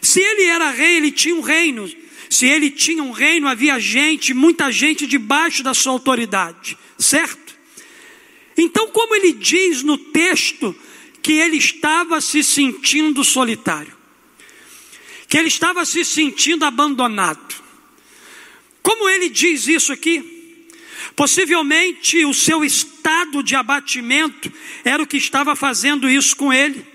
Se 0.04 0.20
ele 0.20 0.42
era 0.44 0.70
rei, 0.70 0.99
ele 0.99 1.11
tinha 1.11 1.34
um 1.34 1.40
reino. 1.40 1.90
Se 2.28 2.46
ele 2.46 2.70
tinha 2.70 3.02
um 3.02 3.11
reino, 3.11 3.49
havia 3.49 3.80
gente, 3.80 4.34
muita 4.34 4.70
gente 4.70 5.06
debaixo 5.06 5.62
da 5.62 5.73
sua 5.73 5.92
autoridade, 5.92 6.76
certo? 6.99 7.54
Então, 8.56 8.90
como 8.90 9.14
ele 9.14 9.32
diz 9.32 9.82
no 9.82 9.96
texto 9.96 10.76
que 11.23 11.32
ele 11.32 11.56
estava 11.56 12.20
se 12.20 12.44
sentindo 12.44 13.25
solitário, 13.25 13.96
que 15.26 15.38
ele 15.38 15.49
estava 15.49 15.87
se 15.87 16.04
sentindo 16.04 16.66
abandonado. 16.66 17.54
Como 18.82 19.08
ele 19.08 19.30
diz 19.30 19.66
isso 19.66 19.90
aqui? 19.90 20.68
Possivelmente 21.16 22.26
o 22.26 22.34
seu 22.34 22.62
estado 22.62 23.42
de 23.42 23.56
abatimento 23.56 24.52
era 24.84 25.02
o 25.02 25.06
que 25.06 25.16
estava 25.16 25.56
fazendo 25.56 26.11
isso 26.11 26.37
com 26.37 26.52
ele. 26.52 26.93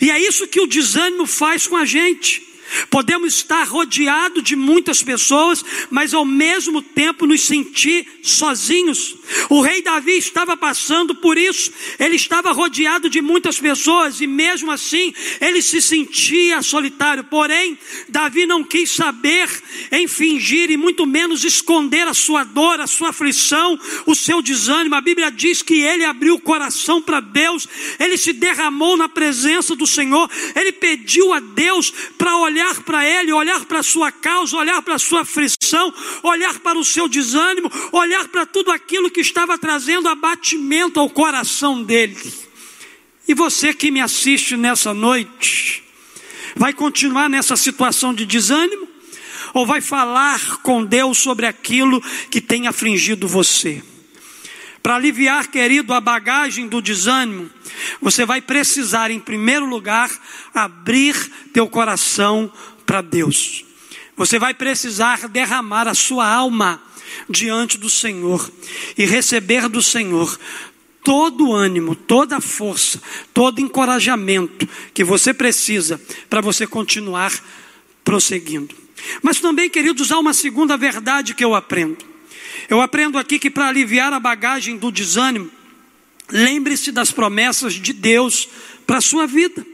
E 0.00 0.10
é 0.10 0.18
isso 0.18 0.46
que 0.46 0.60
o 0.60 0.66
desânimo 0.66 1.26
faz 1.26 1.66
com 1.66 1.76
a 1.76 1.84
gente. 1.84 2.45
Podemos 2.90 3.34
estar 3.34 3.64
rodeados 3.64 4.42
de 4.42 4.56
muitas 4.56 5.02
pessoas, 5.02 5.64
mas 5.90 6.12
ao 6.12 6.24
mesmo 6.24 6.82
tempo 6.82 7.26
nos 7.26 7.42
sentir 7.42 8.06
sozinhos. 8.22 9.16
O 9.48 9.60
rei 9.60 9.82
Davi 9.82 10.16
estava 10.16 10.56
passando 10.56 11.14
por 11.14 11.38
isso, 11.38 11.72
ele 11.98 12.16
estava 12.16 12.52
rodeado 12.52 13.08
de 13.08 13.20
muitas 13.20 13.58
pessoas 13.58 14.20
e 14.20 14.26
mesmo 14.26 14.70
assim 14.70 15.14
ele 15.40 15.62
se 15.62 15.80
sentia 15.80 16.62
solitário. 16.62 17.24
Porém, 17.24 17.78
Davi 18.08 18.46
não 18.46 18.64
quis 18.64 18.90
saber 18.90 19.48
em 19.92 20.08
fingir 20.08 20.70
e 20.70 20.76
muito 20.76 21.06
menos 21.06 21.44
esconder 21.44 22.06
a 22.08 22.14
sua 22.14 22.44
dor, 22.44 22.80
a 22.80 22.86
sua 22.86 23.10
aflição, 23.10 23.78
o 24.06 24.14
seu 24.14 24.42
desânimo. 24.42 24.94
A 24.94 25.00
Bíblia 25.00 25.30
diz 25.30 25.62
que 25.62 25.80
ele 25.80 26.04
abriu 26.04 26.34
o 26.34 26.40
coração 26.40 27.00
para 27.00 27.20
Deus, 27.20 27.66
ele 27.98 28.16
se 28.16 28.32
derramou 28.32 28.96
na 28.96 29.08
presença 29.08 29.74
do 29.76 29.86
Senhor, 29.86 30.30
ele 30.54 30.72
pediu 30.72 31.32
a 31.32 31.40
Deus 31.40 31.92
para 32.16 32.36
olhar 32.36 32.55
olhar 32.56 32.80
para 32.80 33.06
ele, 33.06 33.32
olhar 33.32 33.66
para 33.66 33.80
a 33.80 33.82
sua 33.82 34.10
causa, 34.10 34.56
olhar 34.56 34.80
para 34.80 34.94
a 34.94 34.98
sua 34.98 35.20
aflição, 35.20 35.92
olhar 36.22 36.58
para 36.60 36.78
o 36.78 36.84
seu 36.84 37.06
desânimo, 37.06 37.70
olhar 37.92 38.26
para 38.28 38.46
tudo 38.46 38.70
aquilo 38.70 39.10
que 39.10 39.20
estava 39.20 39.58
trazendo 39.58 40.08
abatimento 40.08 40.98
ao 40.98 41.10
coração 41.10 41.82
dele. 41.82 42.16
E 43.28 43.34
você 43.34 43.74
que 43.74 43.90
me 43.90 44.00
assiste 44.00 44.56
nessa 44.56 44.94
noite, 44.94 45.84
vai 46.56 46.72
continuar 46.72 47.28
nessa 47.28 47.56
situação 47.56 48.14
de 48.14 48.24
desânimo? 48.24 48.88
Ou 49.52 49.66
vai 49.66 49.80
falar 49.80 50.58
com 50.58 50.82
Deus 50.82 51.18
sobre 51.18 51.46
aquilo 51.46 52.02
que 52.30 52.40
tem 52.40 52.66
afligido 52.66 53.28
você? 53.28 53.82
Para 54.86 54.94
aliviar, 54.94 55.48
querido, 55.48 55.92
a 55.92 56.00
bagagem 56.00 56.68
do 56.68 56.80
desânimo, 56.80 57.50
você 58.00 58.24
vai 58.24 58.40
precisar, 58.40 59.10
em 59.10 59.18
primeiro 59.18 59.66
lugar, 59.66 60.08
abrir 60.54 61.12
teu 61.52 61.68
coração 61.68 62.52
para 62.86 63.02
Deus. 63.02 63.64
Você 64.16 64.38
vai 64.38 64.54
precisar 64.54 65.26
derramar 65.26 65.88
a 65.88 65.94
sua 65.96 66.32
alma 66.32 66.80
diante 67.28 67.76
do 67.76 67.90
Senhor 67.90 68.48
e 68.96 69.04
receber 69.04 69.68
do 69.68 69.82
Senhor 69.82 70.38
todo 71.02 71.48
o 71.48 71.52
ânimo, 71.52 71.96
toda 71.96 72.36
a 72.36 72.40
força, 72.40 73.02
todo 73.34 73.60
encorajamento 73.60 74.68
que 74.94 75.02
você 75.02 75.34
precisa 75.34 76.00
para 76.30 76.40
você 76.40 76.64
continuar 76.64 77.32
prosseguindo. 78.04 78.72
Mas 79.20 79.40
também, 79.40 79.68
queridos, 79.68 80.12
há 80.12 80.18
uma 80.20 80.32
segunda 80.32 80.76
verdade 80.76 81.34
que 81.34 81.44
eu 81.44 81.56
aprendo. 81.56 82.15
Eu 82.68 82.80
aprendo 82.80 83.18
aqui 83.18 83.38
que 83.38 83.50
para 83.50 83.68
aliviar 83.68 84.12
a 84.12 84.20
bagagem 84.20 84.76
do 84.76 84.90
desânimo, 84.90 85.50
lembre-se 86.30 86.90
das 86.90 87.10
promessas 87.10 87.74
de 87.74 87.92
Deus 87.92 88.48
para 88.86 88.98
a 88.98 89.02
sua 89.02 89.26
vida. 89.26 89.64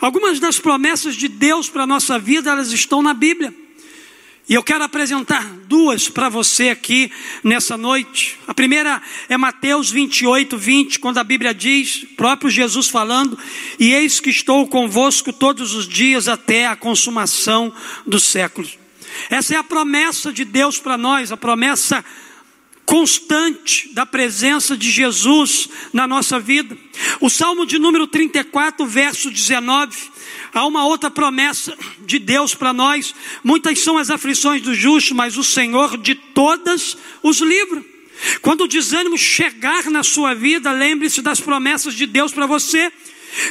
Algumas 0.00 0.40
das 0.40 0.58
promessas 0.58 1.14
de 1.14 1.28
Deus 1.28 1.68
para 1.68 1.82
a 1.82 1.86
nossa 1.86 2.18
vida, 2.18 2.50
elas 2.50 2.72
estão 2.72 3.02
na 3.02 3.14
Bíblia. 3.14 3.54
E 4.48 4.54
eu 4.54 4.62
quero 4.62 4.84
apresentar 4.84 5.44
duas 5.66 6.08
para 6.08 6.28
você 6.28 6.68
aqui 6.68 7.10
nessa 7.42 7.76
noite. 7.76 8.38
A 8.46 8.54
primeira 8.54 9.02
é 9.28 9.36
Mateus 9.36 9.90
28, 9.90 10.56
20, 10.56 11.00
quando 11.00 11.18
a 11.18 11.24
Bíblia 11.24 11.52
diz, 11.52 12.06
próprio 12.16 12.48
Jesus 12.48 12.88
falando: 12.88 13.36
E 13.78 13.92
eis 13.92 14.20
que 14.20 14.30
estou 14.30 14.68
convosco 14.68 15.32
todos 15.32 15.74
os 15.74 15.88
dias 15.88 16.28
até 16.28 16.66
a 16.66 16.76
consumação 16.76 17.74
dos 18.06 18.22
séculos. 18.22 18.78
Essa 19.30 19.54
é 19.54 19.56
a 19.56 19.64
promessa 19.64 20.32
de 20.32 20.44
Deus 20.44 20.78
para 20.78 20.96
nós, 20.96 21.32
a 21.32 21.36
promessa 21.36 22.04
constante 22.86 23.92
da 23.92 24.06
presença 24.06 24.76
de 24.76 24.90
Jesus 24.90 25.68
na 25.92 26.06
nossa 26.06 26.38
vida. 26.38 26.78
O 27.20 27.28
Salmo 27.28 27.66
de 27.66 27.78
número 27.78 28.06
34, 28.06 28.86
verso 28.86 29.28
19, 29.28 29.98
há 30.54 30.64
uma 30.64 30.86
outra 30.86 31.10
promessa 31.10 31.76
de 32.06 32.20
Deus 32.20 32.54
para 32.54 32.72
nós. 32.72 33.12
Muitas 33.42 33.80
são 33.80 33.98
as 33.98 34.08
aflições 34.08 34.62
do 34.62 34.72
justo, 34.72 35.14
mas 35.14 35.36
o 35.36 35.42
Senhor 35.42 35.98
de 35.98 36.14
todas 36.14 36.96
os 37.22 37.40
livra. 37.40 37.84
Quando 38.40 38.62
o 38.62 38.68
desânimo 38.68 39.18
chegar 39.18 39.90
na 39.90 40.02
sua 40.02 40.32
vida, 40.32 40.70
lembre-se 40.70 41.20
das 41.20 41.40
promessas 41.40 41.92
de 41.92 42.06
Deus 42.06 42.32
para 42.32 42.46
você. 42.46 42.90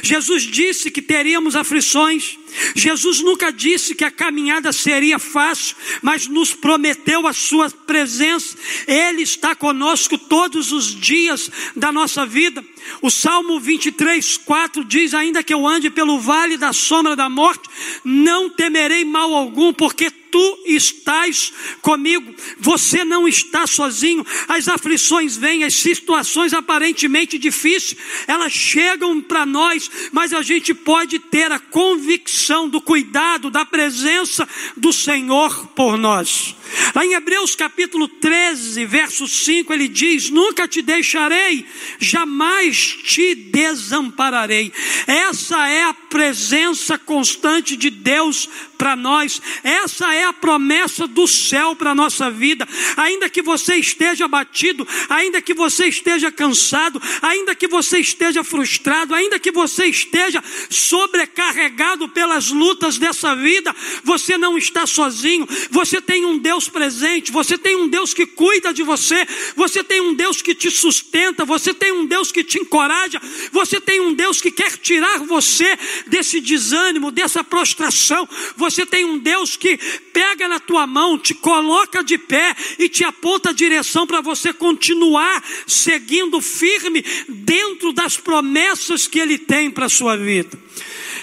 Jesus 0.02 0.42
disse 0.42 0.90
que 0.90 1.02
teríamos 1.02 1.54
aflições, 1.54 2.38
Jesus 2.74 3.20
nunca 3.20 3.50
disse 3.50 3.94
que 3.94 4.04
a 4.04 4.10
caminhada 4.10 4.72
seria 4.72 5.18
fácil, 5.18 5.76
mas 6.02 6.26
nos 6.26 6.52
prometeu 6.54 7.26
a 7.26 7.32
sua 7.32 7.70
presença. 7.70 8.56
Ele 8.86 9.22
está 9.22 9.54
conosco 9.54 10.16
todos 10.16 10.72
os 10.72 10.94
dias 10.94 11.50
da 11.74 11.92
nossa 11.92 12.24
vida. 12.24 12.64
O 13.02 13.10
Salmo 13.10 13.58
23, 13.60 14.38
4 14.38 14.84
diz: 14.84 15.14
Ainda 15.14 15.42
que 15.42 15.52
eu 15.52 15.66
ande 15.66 15.90
pelo 15.90 16.20
vale 16.20 16.56
da 16.56 16.72
sombra 16.72 17.16
da 17.16 17.28
morte, 17.28 17.68
não 18.04 18.48
temerei 18.48 19.04
mal 19.04 19.34
algum, 19.34 19.72
porque 19.72 20.10
tu 20.36 20.58
estás 20.66 21.50
comigo, 21.80 22.34
você 22.58 23.06
não 23.06 23.26
está 23.26 23.66
sozinho. 23.66 24.22
As 24.46 24.68
aflições 24.68 25.34
vêm, 25.34 25.64
as 25.64 25.72
situações 25.72 26.52
aparentemente 26.52 27.38
difíceis, 27.38 27.96
elas 28.26 28.52
chegam 28.52 29.18
para 29.22 29.46
nós, 29.46 29.90
mas 30.12 30.34
a 30.34 30.42
gente 30.42 30.74
pode 30.74 31.18
ter 31.18 31.50
a 31.50 31.58
convicção 31.58 32.68
do 32.68 32.82
cuidado, 32.82 33.50
da 33.50 33.64
presença 33.64 34.46
do 34.76 34.92
Senhor 34.92 35.68
por 35.68 35.96
nós. 35.96 36.54
Lá 36.94 37.04
em 37.04 37.14
Hebreus 37.14 37.54
capítulo 37.54 38.06
13, 38.06 38.84
verso 38.84 39.26
5, 39.26 39.72
ele 39.72 39.88
diz: 39.88 40.28
Nunca 40.28 40.68
te 40.68 40.82
deixarei, 40.82 41.64
jamais 41.98 42.98
te 43.04 43.34
desampararei. 43.34 44.72
Essa 45.06 45.68
é 45.68 45.84
a 45.84 45.94
presença 45.94 46.98
constante 46.98 47.76
de 47.76 47.88
Deus 47.88 48.48
para 48.76 48.96
nós. 48.96 49.40
Essa 49.62 50.14
é 50.14 50.24
a 50.24 50.32
promessa 50.32 51.06
do 51.06 51.26
céu 51.26 51.74
para 51.74 51.90
a 51.90 51.94
nossa 51.94 52.30
vida. 52.30 52.66
Ainda 52.96 53.28
que 53.28 53.42
você 53.42 53.76
esteja 53.76 54.24
abatido, 54.24 54.86
ainda 55.08 55.40
que 55.42 55.54
você 55.54 55.86
esteja 55.86 56.30
cansado, 56.30 57.00
ainda 57.22 57.54
que 57.54 57.66
você 57.66 57.98
esteja 57.98 58.44
frustrado, 58.44 59.14
ainda 59.14 59.38
que 59.38 59.50
você 59.50 59.86
esteja 59.86 60.42
sobrecarregado 60.70 62.08
pelas 62.08 62.50
lutas 62.50 62.98
dessa 62.98 63.34
vida, 63.34 63.74
você 64.04 64.36
não 64.38 64.56
está 64.58 64.86
sozinho. 64.86 65.46
Você 65.70 66.00
tem 66.00 66.24
um 66.24 66.38
Deus 66.38 66.68
presente, 66.68 67.32
você 67.32 67.56
tem 67.58 67.76
um 67.76 67.88
Deus 67.88 68.12
que 68.12 68.26
cuida 68.26 68.72
de 68.72 68.82
você, 68.82 69.26
você 69.54 69.82
tem 69.82 70.00
um 70.00 70.14
Deus 70.14 70.42
que 70.42 70.54
te 70.54 70.70
sustenta, 70.70 71.44
você 71.44 71.72
tem 71.72 71.92
um 71.92 72.06
Deus 72.06 72.30
que 72.30 72.44
te 72.44 72.58
encoraja, 72.58 73.20
você 73.52 73.80
tem 73.80 74.00
um 74.00 74.14
Deus 74.14 74.40
que 74.40 74.50
quer 74.50 74.76
tirar 74.76 75.18
você 75.20 75.76
desse 76.06 76.40
desânimo, 76.40 77.10
dessa 77.10 77.42
prostração. 77.42 78.28
Você 78.56 78.65
tem 78.86 79.04
um 79.04 79.18
Deus 79.18 79.56
que 79.56 79.76
pega 80.12 80.48
na 80.48 80.58
tua 80.58 80.86
mão, 80.86 81.18
te 81.18 81.34
coloca 81.34 82.02
de 82.02 82.18
pé 82.18 82.54
e 82.78 82.88
te 82.88 83.04
aponta 83.04 83.50
a 83.50 83.52
direção 83.52 84.06
para 84.06 84.20
você 84.20 84.52
continuar 84.52 85.42
seguindo 85.66 86.40
firme 86.40 87.04
dentro 87.28 87.92
das 87.92 88.16
promessas 88.16 89.06
que 89.06 89.18
Ele 89.18 89.38
tem 89.38 89.70
para 89.70 89.86
a 89.86 89.90
sua 89.90 90.16
vida. 90.16 90.58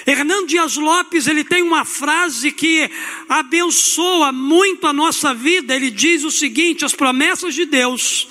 Hernando 0.05 0.47
Dias 0.47 0.75
Lopes, 0.75 1.27
ele 1.27 1.43
tem 1.45 1.62
uma 1.62 1.85
frase 1.85 2.51
que 2.51 2.89
abençoa 3.29 4.33
muito 4.33 4.85
a 4.85 4.91
nossa 4.91 5.33
vida. 5.33 5.73
Ele 5.73 5.89
diz 5.89 6.23
o 6.23 6.31
seguinte: 6.31 6.83
as 6.83 6.93
promessas 6.93 7.55
de 7.55 7.65
Deus 7.65 8.27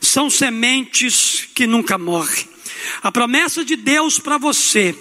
são 0.00 0.28
sementes 0.28 1.48
que 1.54 1.66
nunca 1.66 1.96
morrem. 1.96 2.53
A 3.02 3.12
promessa 3.12 3.64
de 3.64 3.76
Deus 3.76 4.18
para 4.18 4.38
você, 4.38 4.96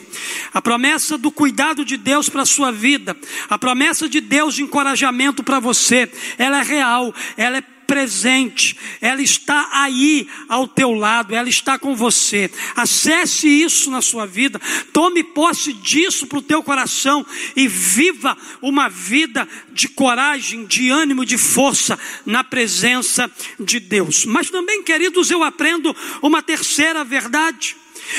a 0.54 0.62
promessa 0.62 1.18
do 1.18 1.32
cuidado 1.32 1.84
de 1.84 1.98
Deus 1.98 2.30
para 2.30 2.44
a 2.44 2.46
sua 2.46 2.72
vida, 2.72 3.16
a 3.50 3.58
promessa 3.58 4.08
de 4.08 4.22
Deus 4.22 4.56
de 4.56 4.64
encorajamento 4.64 5.44
para 5.44 5.60
você, 5.60 6.12
ela 6.38 6.60
é 6.60 6.64
real, 6.64 7.14
ela 7.38 7.58
é 7.58 7.73
presente, 7.94 8.76
ela 9.00 9.22
está 9.22 9.70
aí 9.72 10.28
ao 10.50 10.68
teu 10.68 10.94
lado, 10.94 11.36
ela 11.36 11.48
está 11.48 11.78
com 11.78 11.96
você. 11.96 12.50
Acesse 12.76 13.48
isso 13.48 13.92
na 13.92 14.02
sua 14.02 14.26
vida, 14.26 14.60
tome 14.92 15.24
posse 15.24 15.72
disso 15.74 16.26
para 16.26 16.40
o 16.40 16.42
teu 16.42 16.64
coração 16.64 17.24
e 17.56 17.68
viva 17.68 18.36
uma 18.64 18.90
vida 18.90 19.48
de 19.72 19.88
coragem, 19.88 20.66
de 20.66 20.90
ânimo, 20.90 21.24
de 21.24 21.38
força 21.38 22.00
na 22.26 22.44
presença 22.44 23.32
de 23.60 23.80
Deus. 23.80 24.26
Mas 24.26 24.50
também, 24.50 24.82
queridos, 24.82 25.30
eu 25.30 25.44
aprendo 25.44 25.96
uma 26.20 26.42
terceira 26.42 27.04
verdade. 27.04 27.76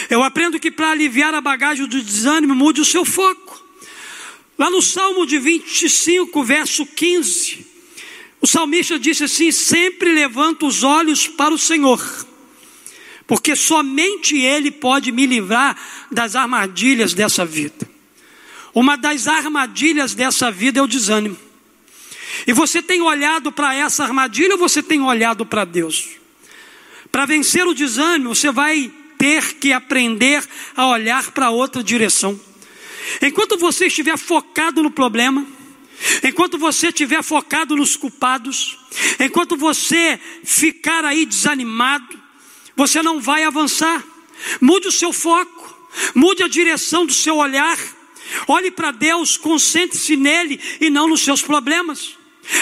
Eu 0.09 0.23
aprendo 0.23 0.61
que 0.61 0.71
para 0.71 0.93
aliviar 0.93 1.35
a 1.35 1.41
bagagem 1.41 1.85
do 1.85 2.01
desânimo, 2.01 2.55
mude 2.55 2.81
o 2.81 2.85
seu 2.85 3.05
foco. 3.05 3.61
Lá 4.57 4.71
no 4.71 4.81
Salmo 4.81 5.27
de 5.27 5.37
25, 5.37 6.45
verso 6.45 6.87
15, 6.87 7.74
o 8.45 8.47
salmista 8.47 8.99
disse 8.99 9.25
assim: 9.25 9.51
Sempre 9.51 10.13
levanta 10.13 10.67
os 10.67 10.83
olhos 10.83 11.27
para 11.27 11.55
o 11.55 11.59
Senhor, 11.59 11.99
porque 13.27 13.57
somente 13.57 14.37
Ele 14.37 14.71
pode 14.71 15.11
me 15.11 15.25
livrar 15.25 15.75
das 16.13 16.37
armadilhas 16.37 17.15
dessa 17.15 17.47
vida. 17.47 17.89
Uma 18.75 18.97
das 18.97 19.27
armadilhas 19.27 20.15
dessa 20.15 20.51
vida 20.51 20.79
é 20.79 20.83
o 20.83 20.87
desânimo. 20.87 21.39
E 22.47 22.53
você 22.53 22.83
tem 22.83 23.01
olhado 23.01 23.51
para 23.51 23.75
essa 23.75 24.05
armadilha 24.05 24.53
ou 24.53 24.59
você 24.59 24.83
tem 24.83 25.01
olhado 25.01 25.47
para 25.47 25.65
Deus? 25.65 26.11
Para 27.11 27.25
vencer 27.25 27.67
o 27.67 27.73
desânimo, 27.73 28.35
você 28.35 28.53
vai 28.53 28.93
ter 29.17 29.55
que 29.55 29.73
aprender 29.73 30.45
a 30.77 30.87
olhar 30.89 31.31
para 31.31 31.49
outra 31.49 31.83
direção. 31.83 32.39
Enquanto 33.23 33.57
você 33.57 33.87
estiver 33.87 34.19
focado 34.19 34.83
no 34.83 34.91
problema, 34.91 35.47
Enquanto 36.23 36.59
você 36.59 36.89
estiver 36.89 37.23
focado 37.23 37.77
nos 37.77 37.97
culpados, 37.97 38.79
enquanto 39.21 39.57
você 39.57 40.19
ficar 40.43 41.05
aí 41.05 41.25
desanimado, 41.25 42.19
você 42.77 43.03
não 43.03 43.21
vai 43.21 43.45
avançar. 43.45 44.03
Mude 44.61 44.89
o 44.89 44.93
seu 44.93 45.13
foco, 45.13 45.91
mude 46.15 46.43
a 46.43 46.49
direção 46.49 47.07
do 47.07 47.13
seu 47.13 47.37
olhar. 47.37 47.79
Olhe 48.49 48.71
para 48.71 48.91
Deus, 48.91 49.37
concentre-se 49.37 50.17
nele 50.17 50.61
e 50.81 50.91
não 50.91 51.09
nos 51.09 51.23
seus 51.23 51.43
problemas. 51.43 52.17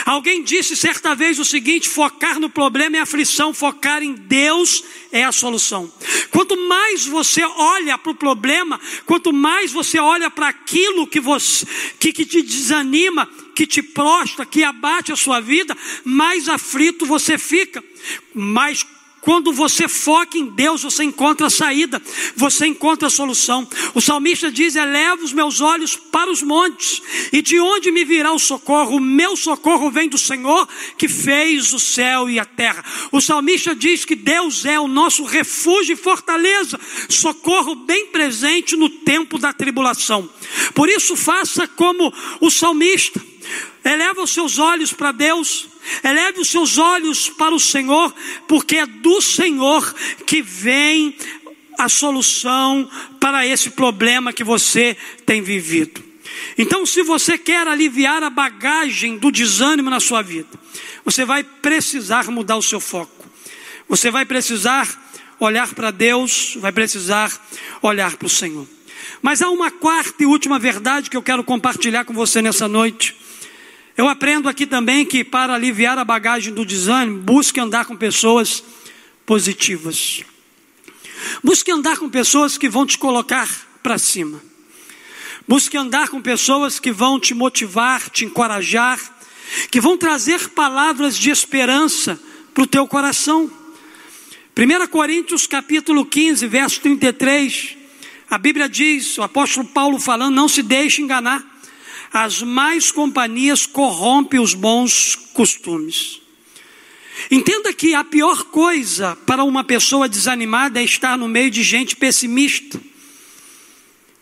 Alguém 0.05 0.43
disse 0.43 0.77
certa 0.77 1.15
vez 1.15 1.39
o 1.39 1.45
seguinte: 1.45 1.89
focar 1.89 2.39
no 2.39 2.49
problema 2.49 2.97
é 2.97 3.01
aflição, 3.01 3.53
focar 3.53 4.03
em 4.03 4.15
Deus 4.15 4.85
é 5.11 5.25
a 5.25 5.33
solução. 5.33 5.93
Quanto 6.31 6.57
mais 6.69 7.07
você 7.07 7.45
olha 7.45 7.99
para 7.99 8.13
o 8.13 8.15
problema, 8.15 8.81
quanto 9.07 9.33
mais 9.33 9.73
você 9.73 9.99
olha 9.99 10.31
para 10.31 10.49
aquilo 10.49 11.07
que, 11.07 11.21
você, 11.21 11.67
que, 11.99 12.13
que 12.13 12.25
te 12.25 12.43
desanima, 12.43 13.29
que 13.55 13.67
te 13.67 13.83
prostra, 13.83 14.47
que 14.47 14.65
abate 14.65 15.13
a 15.13 15.17
sua 15.17 15.41
vida, 15.41 15.77
mais 16.05 16.49
aflito 16.49 17.07
você 17.07 17.37
fica. 17.37 17.83
Mais 18.35 18.87
quando 19.23 19.53
você 19.53 19.87
foca 19.87 20.37
em 20.37 20.47
Deus, 20.47 20.83
você 20.83 21.05
encontra 21.05 21.47
a 21.47 21.51
saída, 21.51 22.03
você 22.35 22.67
encontra 22.67 23.07
a 23.07 23.11
solução. 23.11 23.67
O 23.95 24.01
salmista 24.01 24.51
diz: 24.51 24.75
Eleva 24.75 25.23
os 25.23 25.33
meus 25.33 25.61
olhos 25.61 25.95
para 25.95 26.29
os 26.29 26.43
montes, 26.43 27.01
e 27.33 27.41
de 27.41 27.61
onde 27.61 27.93
me 27.93 28.05
virá 28.05 28.33
o 28.33 28.39
socorro? 28.39 28.97
O 28.97 29.01
meu 29.01 29.37
socorro 29.37 29.93
vem 29.93 30.09
do 30.09 30.19
Senhor 30.19 30.69
que 30.99 31.07
fez 31.07 31.73
o 31.73 31.79
céu 31.79 32.29
e 32.29 32.41
a 32.41 32.45
terra. 32.45 32.85
O 33.13 33.21
salmista 33.21 33.77
diz 33.77 34.05
que 34.05 34.17
Deus 34.17 34.65
é 34.65 34.81
o 34.81 34.89
nosso 34.89 35.23
refúgio 35.23 35.93
e 35.93 35.97
fortaleza, 35.97 36.79
socorro 37.09 37.77
bem 37.77 38.07
presente 38.07 38.75
no 38.75 38.91
tempo 38.91 39.39
da 39.39 39.53
tribulação. 39.53 40.29
Por 40.75 40.89
isso, 40.89 41.15
faça 41.15 41.69
como 41.69 42.13
o 42.41 42.51
salmista, 42.51 43.25
eleva 43.85 44.21
os 44.21 44.33
seus 44.33 44.59
olhos 44.59 44.93
para 44.93 45.13
Deus 45.13 45.72
Eleve 46.03 46.41
os 46.41 46.51
seus 46.51 46.79
olhos 46.79 47.29
para 47.29 47.55
o 47.55 47.61
Senhor, 47.61 48.15
porque 48.47 48.77
é 48.77 48.87
do 48.87 49.21
Senhor 49.21 49.95
que 50.27 50.43
vem 50.43 51.17
a 51.79 51.89
solução 51.89 52.89
para 53.19 53.47
esse 53.47 53.71
problema 53.71 54.33
que 54.33 54.45
você 54.45 54.97
tem 55.27 55.43
vivido. 55.43 56.03
Então, 56.57 56.85
se 56.87 57.03
você 57.03 57.37
quer 57.39 57.67
aliviar 57.67 58.23
a 58.23 58.31
bagagem 58.31 59.19
do 59.19 59.31
desânimo 59.31 59.91
na 59.91 60.01
sua 60.01 60.23
vida, 60.23 60.49
você 61.05 61.25
vai 61.25 61.43
precisar 61.43 62.31
mudar 62.31 62.57
o 62.57 62.63
seu 62.63 62.81
foco. 62.81 63.27
Você 63.89 64.11
vai 64.11 64.25
precisar 64.25 64.89
olhar 65.39 65.75
para 65.75 65.91
Deus, 65.91 66.57
vai 66.61 66.73
precisar 66.73 67.31
olhar 67.83 68.17
para 68.17 68.27
o 68.27 68.31
Senhor. 68.31 68.67
Mas 69.21 69.43
há 69.43 69.51
uma 69.51 69.71
quarta 69.71 70.23
e 70.23 70.27
última 70.27 70.59
verdade 70.59 71.11
que 71.11 71.17
eu 71.17 71.23
quero 71.23 71.45
compartilhar 71.45 72.05
com 72.05 72.13
você 72.13 72.41
nessa 72.41 72.69
noite. 72.69 73.17
Eu 73.97 74.09
aprendo 74.09 74.49
aqui 74.49 74.67
também 74.67 75.05
que 75.05 75.23
para 75.23 75.55
aliviar 75.55 75.99
a 75.99 76.05
bagagem 76.05 76.53
do 76.53 76.65
desânimo, 76.65 77.19
busque 77.19 77.61
andar 77.61 77.85
com 77.85 77.95
pessoas 77.95 78.65
positivas. 79.27 80.23
Busque 81.45 81.71
andar 81.71 81.99
com 81.99 82.09
pessoas 82.09 82.57
que 82.57 82.69
vão 82.69 82.87
te 82.87 82.97
colocar 82.97 83.49
para 83.83 83.99
cima. 83.99 84.43
Busque 85.47 85.77
andar 85.77 86.09
com 86.09 86.23
pessoas 86.23 86.79
que 86.79 86.91
vão 86.91 87.21
te 87.21 87.35
motivar, 87.35 88.09
te 88.09 88.25
encorajar, 88.25 88.99
que 89.71 89.81
vão 89.81 89.99
trazer 89.99 90.49
palavras 90.51 91.17
de 91.17 91.31
esperança 91.31 92.19
para 92.55 92.63
o 92.63 92.67
teu 92.67 92.87
coração. 92.87 93.51
1 94.57 94.87
Coríntios 94.89 95.47
capítulo 95.47 96.07
15, 96.07 96.47
verso 96.47 96.81
33, 96.81 97.77
a 98.31 98.39
Bíblia 98.39 98.69
diz, 98.69 99.19
o 99.19 99.23
apóstolo 99.23 99.67
Paulo 99.67 99.99
falando, 99.99 100.35
não 100.35 100.49
se 100.49 100.63
deixe 100.63 101.03
enganar 101.03 101.52
as 102.13 102.43
más 102.43 102.91
companhias 102.91 103.65
corrompem 103.67 104.39
os 104.39 104.55
bons 104.55 105.17
costumes. 105.33 106.21
Entenda 107.31 107.73
que 107.73 107.95
a 107.95 108.05
pior 108.05 108.45
coisa 108.45 109.17
para 109.27 109.45
uma 109.45 109.65
pessoa 109.65 110.09
desanimada 110.09 110.81
é 110.81 110.85
estar 110.85 111.17
no 111.17 111.29
meio 111.29 111.51
de 111.51 111.63
gente 111.63 111.97
pessimista. 111.97 112.81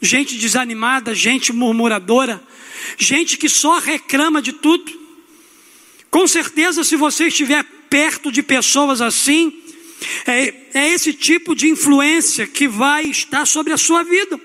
gente 0.01 0.37
desanimada, 0.39 1.15
gente 1.15 1.53
murmuradora, 1.53 2.43
gente 2.97 3.37
que 3.37 3.49
só 3.49 3.79
reclama 3.79 4.41
de 4.41 4.53
tudo. 4.53 4.99
Com 6.11 6.27
certeza, 6.27 6.83
se 6.83 6.97
você 6.97 7.27
estiver 7.27 7.65
perto 7.91 8.33
de 8.33 8.43
pessoas 8.43 9.01
assim, 9.01 9.53
é, 10.27 10.55
é 10.73 10.89
esse 10.93 11.13
tipo 11.13 11.55
de 11.55 11.69
influência 11.69 12.47
que 12.47 12.67
vai 12.67 13.05
estar 13.05 13.47
sobre 13.47 13.73
a 13.73 13.77
sua 13.77 14.03
vida. 14.03 14.41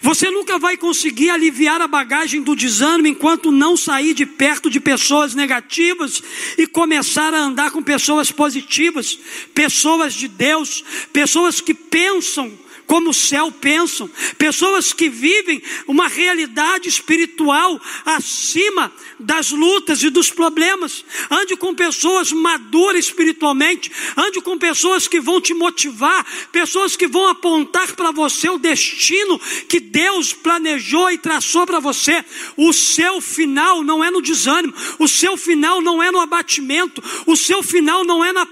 Você 0.00 0.30
nunca 0.30 0.58
vai 0.58 0.76
conseguir 0.76 1.30
aliviar 1.30 1.80
a 1.80 1.88
bagagem 1.88 2.42
do 2.42 2.56
desânimo 2.56 3.08
enquanto 3.08 3.52
não 3.52 3.76
sair 3.76 4.14
de 4.14 4.26
perto 4.26 4.70
de 4.70 4.80
pessoas 4.80 5.34
negativas 5.34 6.22
e 6.56 6.66
começar 6.66 7.32
a 7.34 7.40
andar 7.40 7.70
com 7.70 7.82
pessoas 7.82 8.30
positivas, 8.30 9.18
pessoas 9.54 10.14
de 10.14 10.28
Deus, 10.28 10.84
pessoas 11.12 11.60
que 11.60 11.74
pensam 11.74 12.52
como 12.88 13.10
o 13.10 13.14
céu 13.14 13.52
pensam, 13.52 14.10
pessoas 14.38 14.94
que 14.94 15.10
vivem 15.10 15.62
uma 15.86 16.08
realidade 16.08 16.88
espiritual 16.88 17.78
acima 18.04 18.90
das 19.20 19.50
lutas 19.50 20.02
e 20.02 20.08
dos 20.08 20.30
problemas. 20.30 21.04
Ande 21.30 21.54
com 21.54 21.74
pessoas 21.74 22.32
maduras 22.32 23.04
espiritualmente, 23.04 23.92
ande 24.16 24.40
com 24.40 24.58
pessoas 24.58 25.06
que 25.06 25.20
vão 25.20 25.38
te 25.38 25.52
motivar, 25.52 26.26
pessoas 26.50 26.96
que 26.96 27.06
vão 27.06 27.28
apontar 27.28 27.94
para 27.94 28.10
você 28.10 28.48
o 28.48 28.58
destino 28.58 29.38
que 29.68 29.80
Deus 29.80 30.32
planejou 30.32 31.10
e 31.10 31.18
traçou 31.18 31.66
para 31.66 31.80
você. 31.80 32.24
O 32.56 32.72
seu 32.72 33.20
final 33.20 33.84
não 33.84 34.02
é 34.02 34.10
no 34.10 34.22
desânimo, 34.22 34.72
o 34.98 35.06
seu 35.06 35.36
final 35.36 35.82
não 35.82 36.02
é 36.02 36.10
no 36.10 36.20
abatimento, 36.20 37.02
o 37.26 37.36
seu 37.36 37.62
final 37.62 38.02
não 38.02 38.24
é 38.24 38.32
na 38.32 38.46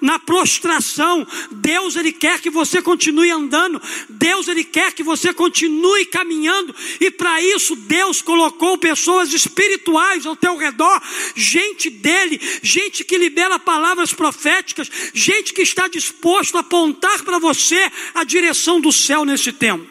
na 0.00 0.18
prostração. 0.18 1.26
Deus 1.50 1.96
ele 1.96 2.12
quer 2.12 2.40
que 2.40 2.50
você 2.50 2.82
continue 2.82 3.30
andando. 3.30 3.80
Deus 4.08 4.48
ele 4.48 4.64
quer 4.64 4.92
que 4.92 5.02
você 5.02 5.32
continue 5.32 6.06
caminhando. 6.06 6.74
E 7.00 7.10
para 7.10 7.42
isso 7.42 7.76
Deus 7.76 8.22
colocou 8.22 8.78
pessoas 8.78 9.32
espirituais 9.32 10.26
ao 10.26 10.36
teu 10.36 10.56
redor, 10.56 11.00
gente 11.34 11.90
dele, 11.90 12.40
gente 12.62 13.04
que 13.04 13.18
libera 13.18 13.58
palavras 13.58 14.12
proféticas, 14.12 14.90
gente 15.14 15.52
que 15.52 15.62
está 15.62 15.88
disposto 15.88 16.56
a 16.56 16.60
apontar 16.60 17.22
para 17.22 17.38
você 17.38 17.90
a 18.14 18.24
direção 18.24 18.80
do 18.80 18.92
céu 18.92 19.24
nesse 19.24 19.52
tempo. 19.52 19.86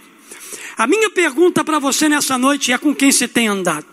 A 0.77 0.85
minha 0.85 1.09
pergunta 1.09 1.63
para 1.63 1.79
você 1.79 2.09
nessa 2.09 2.37
noite 2.37 2.71
é 2.71 2.77
com 2.77 2.93
quem 2.93 3.11
você 3.11 3.27
tem 3.27 3.47
andado? 3.47 3.85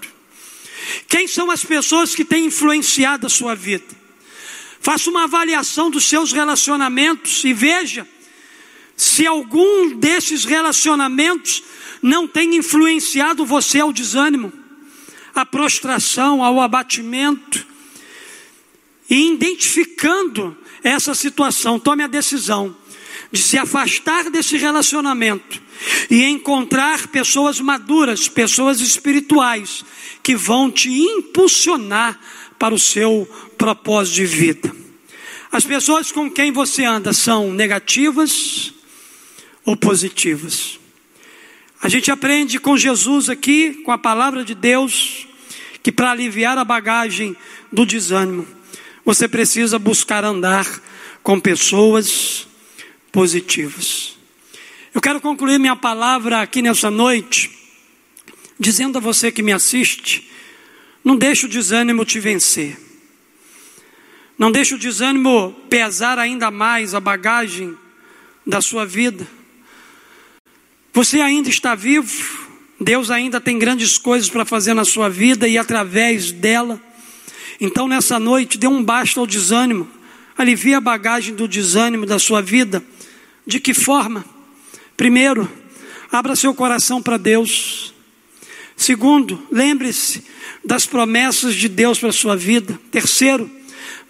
Quem 1.09 1.29
são 1.29 1.51
as 1.51 1.65
pessoas 1.65 2.15
que 2.15 2.25
têm 2.25 2.47
influenciado 2.47 3.27
a 3.27 3.31
sua 3.31 3.55
vida? 3.55 4.02
Faça 4.83 5.09
uma 5.09 5.25
avaliação 5.25 5.89
dos 5.89 6.05
seus 6.09 6.33
relacionamentos 6.33 7.45
e 7.45 7.53
veja 7.53 8.07
se 8.97 9.25
algum 9.25 9.95
desses 9.97 10.45
relacionamentos 10.45 11.63
não 12.03 12.27
tem 12.27 12.57
influenciado 12.57 13.47
você 13.47 13.79
ao 13.79 13.93
desânimo, 13.93 14.53
à 15.33 15.47
prostração, 15.47 16.43
ao 16.43 16.61
abatimento. 16.61 17.65
E 19.09 19.33
identificando 19.33 20.57
essa 20.83 21.15
situação, 21.15 21.79
tome 21.79 22.03
a 22.03 22.09
decisão 22.09 22.77
de 23.31 23.41
se 23.41 23.57
afastar 23.57 24.31
desse 24.31 24.57
relacionamento 24.57 25.63
e 26.11 26.25
encontrar 26.25 27.07
pessoas 27.07 27.61
maduras, 27.61 28.29
pessoas 28.29 28.81
espirituais, 28.81 29.85
que 30.25 30.35
vão 30.35 30.71
te 30.71 30.91
impulsionar 30.91 32.19
para 32.63 32.77
o 32.77 32.79
seu 32.79 33.29
propósito 33.59 34.15
de 34.15 34.25
vida. 34.25 34.73
As 35.51 35.65
pessoas 35.65 36.13
com 36.13 36.31
quem 36.31 36.53
você 36.53 36.85
anda 36.85 37.13
são 37.13 37.53
negativas 37.53 38.73
ou 39.65 39.77
positivas? 39.77 40.79
A 41.83 41.89
gente 41.89 42.09
aprende 42.09 42.61
com 42.61 42.77
Jesus 42.77 43.29
aqui, 43.29 43.83
com 43.83 43.91
a 43.91 43.99
palavra 43.99 44.45
de 44.45 44.55
Deus, 44.55 45.27
que 45.83 45.91
para 45.91 46.13
aliviar 46.13 46.57
a 46.57 46.65
bagagem 46.65 47.35
do 47.73 47.85
desânimo, 47.85 48.47
você 49.05 49.27
precisa 49.27 49.77
buscar 49.77 50.23
andar 50.23 50.65
com 51.21 51.41
pessoas 51.41 52.47
positivas. 53.11 54.17
Eu 54.95 55.01
quero 55.01 55.21
concluir 55.21 55.59
minha 55.59 55.75
palavra 55.75 56.41
aqui 56.41 56.63
nessa 56.63 56.93
noite, 56.93 57.51
dizendo 58.57 58.99
a 58.99 59.01
você 59.01 59.33
que 59.33 59.43
me 59.43 59.51
assiste, 59.51 60.31
não 61.05 61.17
deixe 61.17 61.47
o 61.47 61.49
desânimo 61.49 62.05
te 62.05 62.21
vencer. 62.21 62.79
Não 64.39 64.51
deixe 64.51 64.75
o 64.75 64.79
desânimo 64.79 65.53
pesar 65.69 66.19
ainda 66.19 66.51
mais 66.51 66.95
a 66.95 67.01
bagagem 67.01 67.77
da 68.47 68.61
sua 68.61 68.85
vida. 68.85 69.27
Você 70.93 71.21
ainda 71.21 71.49
está 71.49 71.75
vivo, 71.75 72.49
Deus 72.81 73.11
ainda 73.11 73.41
tem 73.41 73.59
grandes 73.59 73.99
coisas 73.99 74.29
para 74.29 74.45
fazer 74.45 74.75
na 74.75 74.85
sua 74.85 75.09
vida 75.09 75.49
e 75.49 75.57
através 75.57 76.33
dela. 76.33 76.81
Então, 77.61 77.87
nessa 77.87 78.19
noite, 78.19 78.59
dê 78.59 78.67
um 78.67 78.83
basta 78.83 79.21
ao 79.21 79.27
desânimo, 79.27 79.89
alivie 80.37 80.75
a 80.75 80.81
bagagem 80.81 81.35
do 81.35 81.47
desânimo 81.47 82.05
da 82.05 82.19
sua 82.19 82.43
vida. 82.43 82.85
De 83.47 83.61
que 83.61 83.73
forma? 83.73 84.25
Primeiro, 84.97 85.51
abra 86.11 86.37
seu 86.37 86.53
coração 86.55 87.03
para 87.03 87.17
Deus. 87.17 87.92
Segundo, 88.77 89.47
lembre-se 89.51 90.25
das 90.65 90.87
promessas 90.87 91.55
de 91.55 91.69
Deus 91.69 91.99
para 91.99 92.09
a 92.09 92.13
sua 92.13 92.37
vida. 92.37 92.79
Terceiro, 92.91 93.51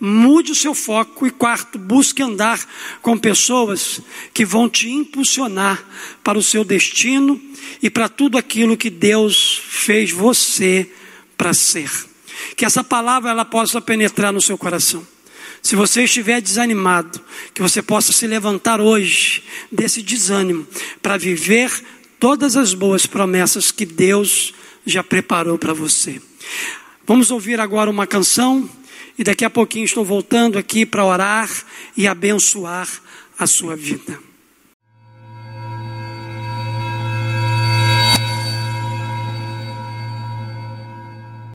mude 0.00 0.52
o 0.52 0.56
seu 0.56 0.74
foco. 0.74 1.26
E 1.26 1.30
quarto, 1.30 1.78
busque 1.78 2.22
andar 2.22 2.60
com 3.00 3.16
pessoas 3.16 4.00
que 4.34 4.44
vão 4.44 4.68
te 4.68 4.90
impulsionar 4.90 5.82
para 6.24 6.38
o 6.38 6.42
seu 6.42 6.64
destino 6.64 7.40
e 7.82 7.88
para 7.88 8.08
tudo 8.08 8.36
aquilo 8.36 8.76
que 8.76 8.90
Deus 8.90 9.62
fez 9.68 10.10
você 10.10 10.90
para 11.36 11.54
ser. 11.54 11.90
Que 12.56 12.64
essa 12.64 12.82
palavra 12.82 13.30
ela 13.30 13.44
possa 13.44 13.80
penetrar 13.80 14.32
no 14.32 14.40
seu 14.40 14.58
coração. 14.58 15.06
Se 15.62 15.76
você 15.76 16.02
estiver 16.02 16.40
desanimado, 16.40 17.20
que 17.54 17.62
você 17.62 17.80
possa 17.80 18.12
se 18.12 18.26
levantar 18.26 18.80
hoje 18.80 19.44
desse 19.70 20.02
desânimo 20.02 20.66
para 21.00 21.16
viver 21.16 21.70
todas 22.22 22.56
as 22.56 22.72
boas 22.72 23.04
promessas 23.04 23.72
que 23.72 23.84
Deus 23.84 24.54
já 24.86 25.02
preparou 25.02 25.58
para 25.58 25.74
você. 25.74 26.22
Vamos 27.04 27.32
ouvir 27.32 27.58
agora 27.58 27.90
uma 27.90 28.06
canção 28.06 28.70
e 29.18 29.24
daqui 29.24 29.44
a 29.44 29.50
pouquinho 29.50 29.84
estou 29.84 30.04
voltando 30.04 30.56
aqui 30.56 30.86
para 30.86 31.04
orar 31.04 31.50
e 31.96 32.06
abençoar 32.06 32.88
a 33.36 33.44
sua 33.44 33.74
vida. 33.74 34.31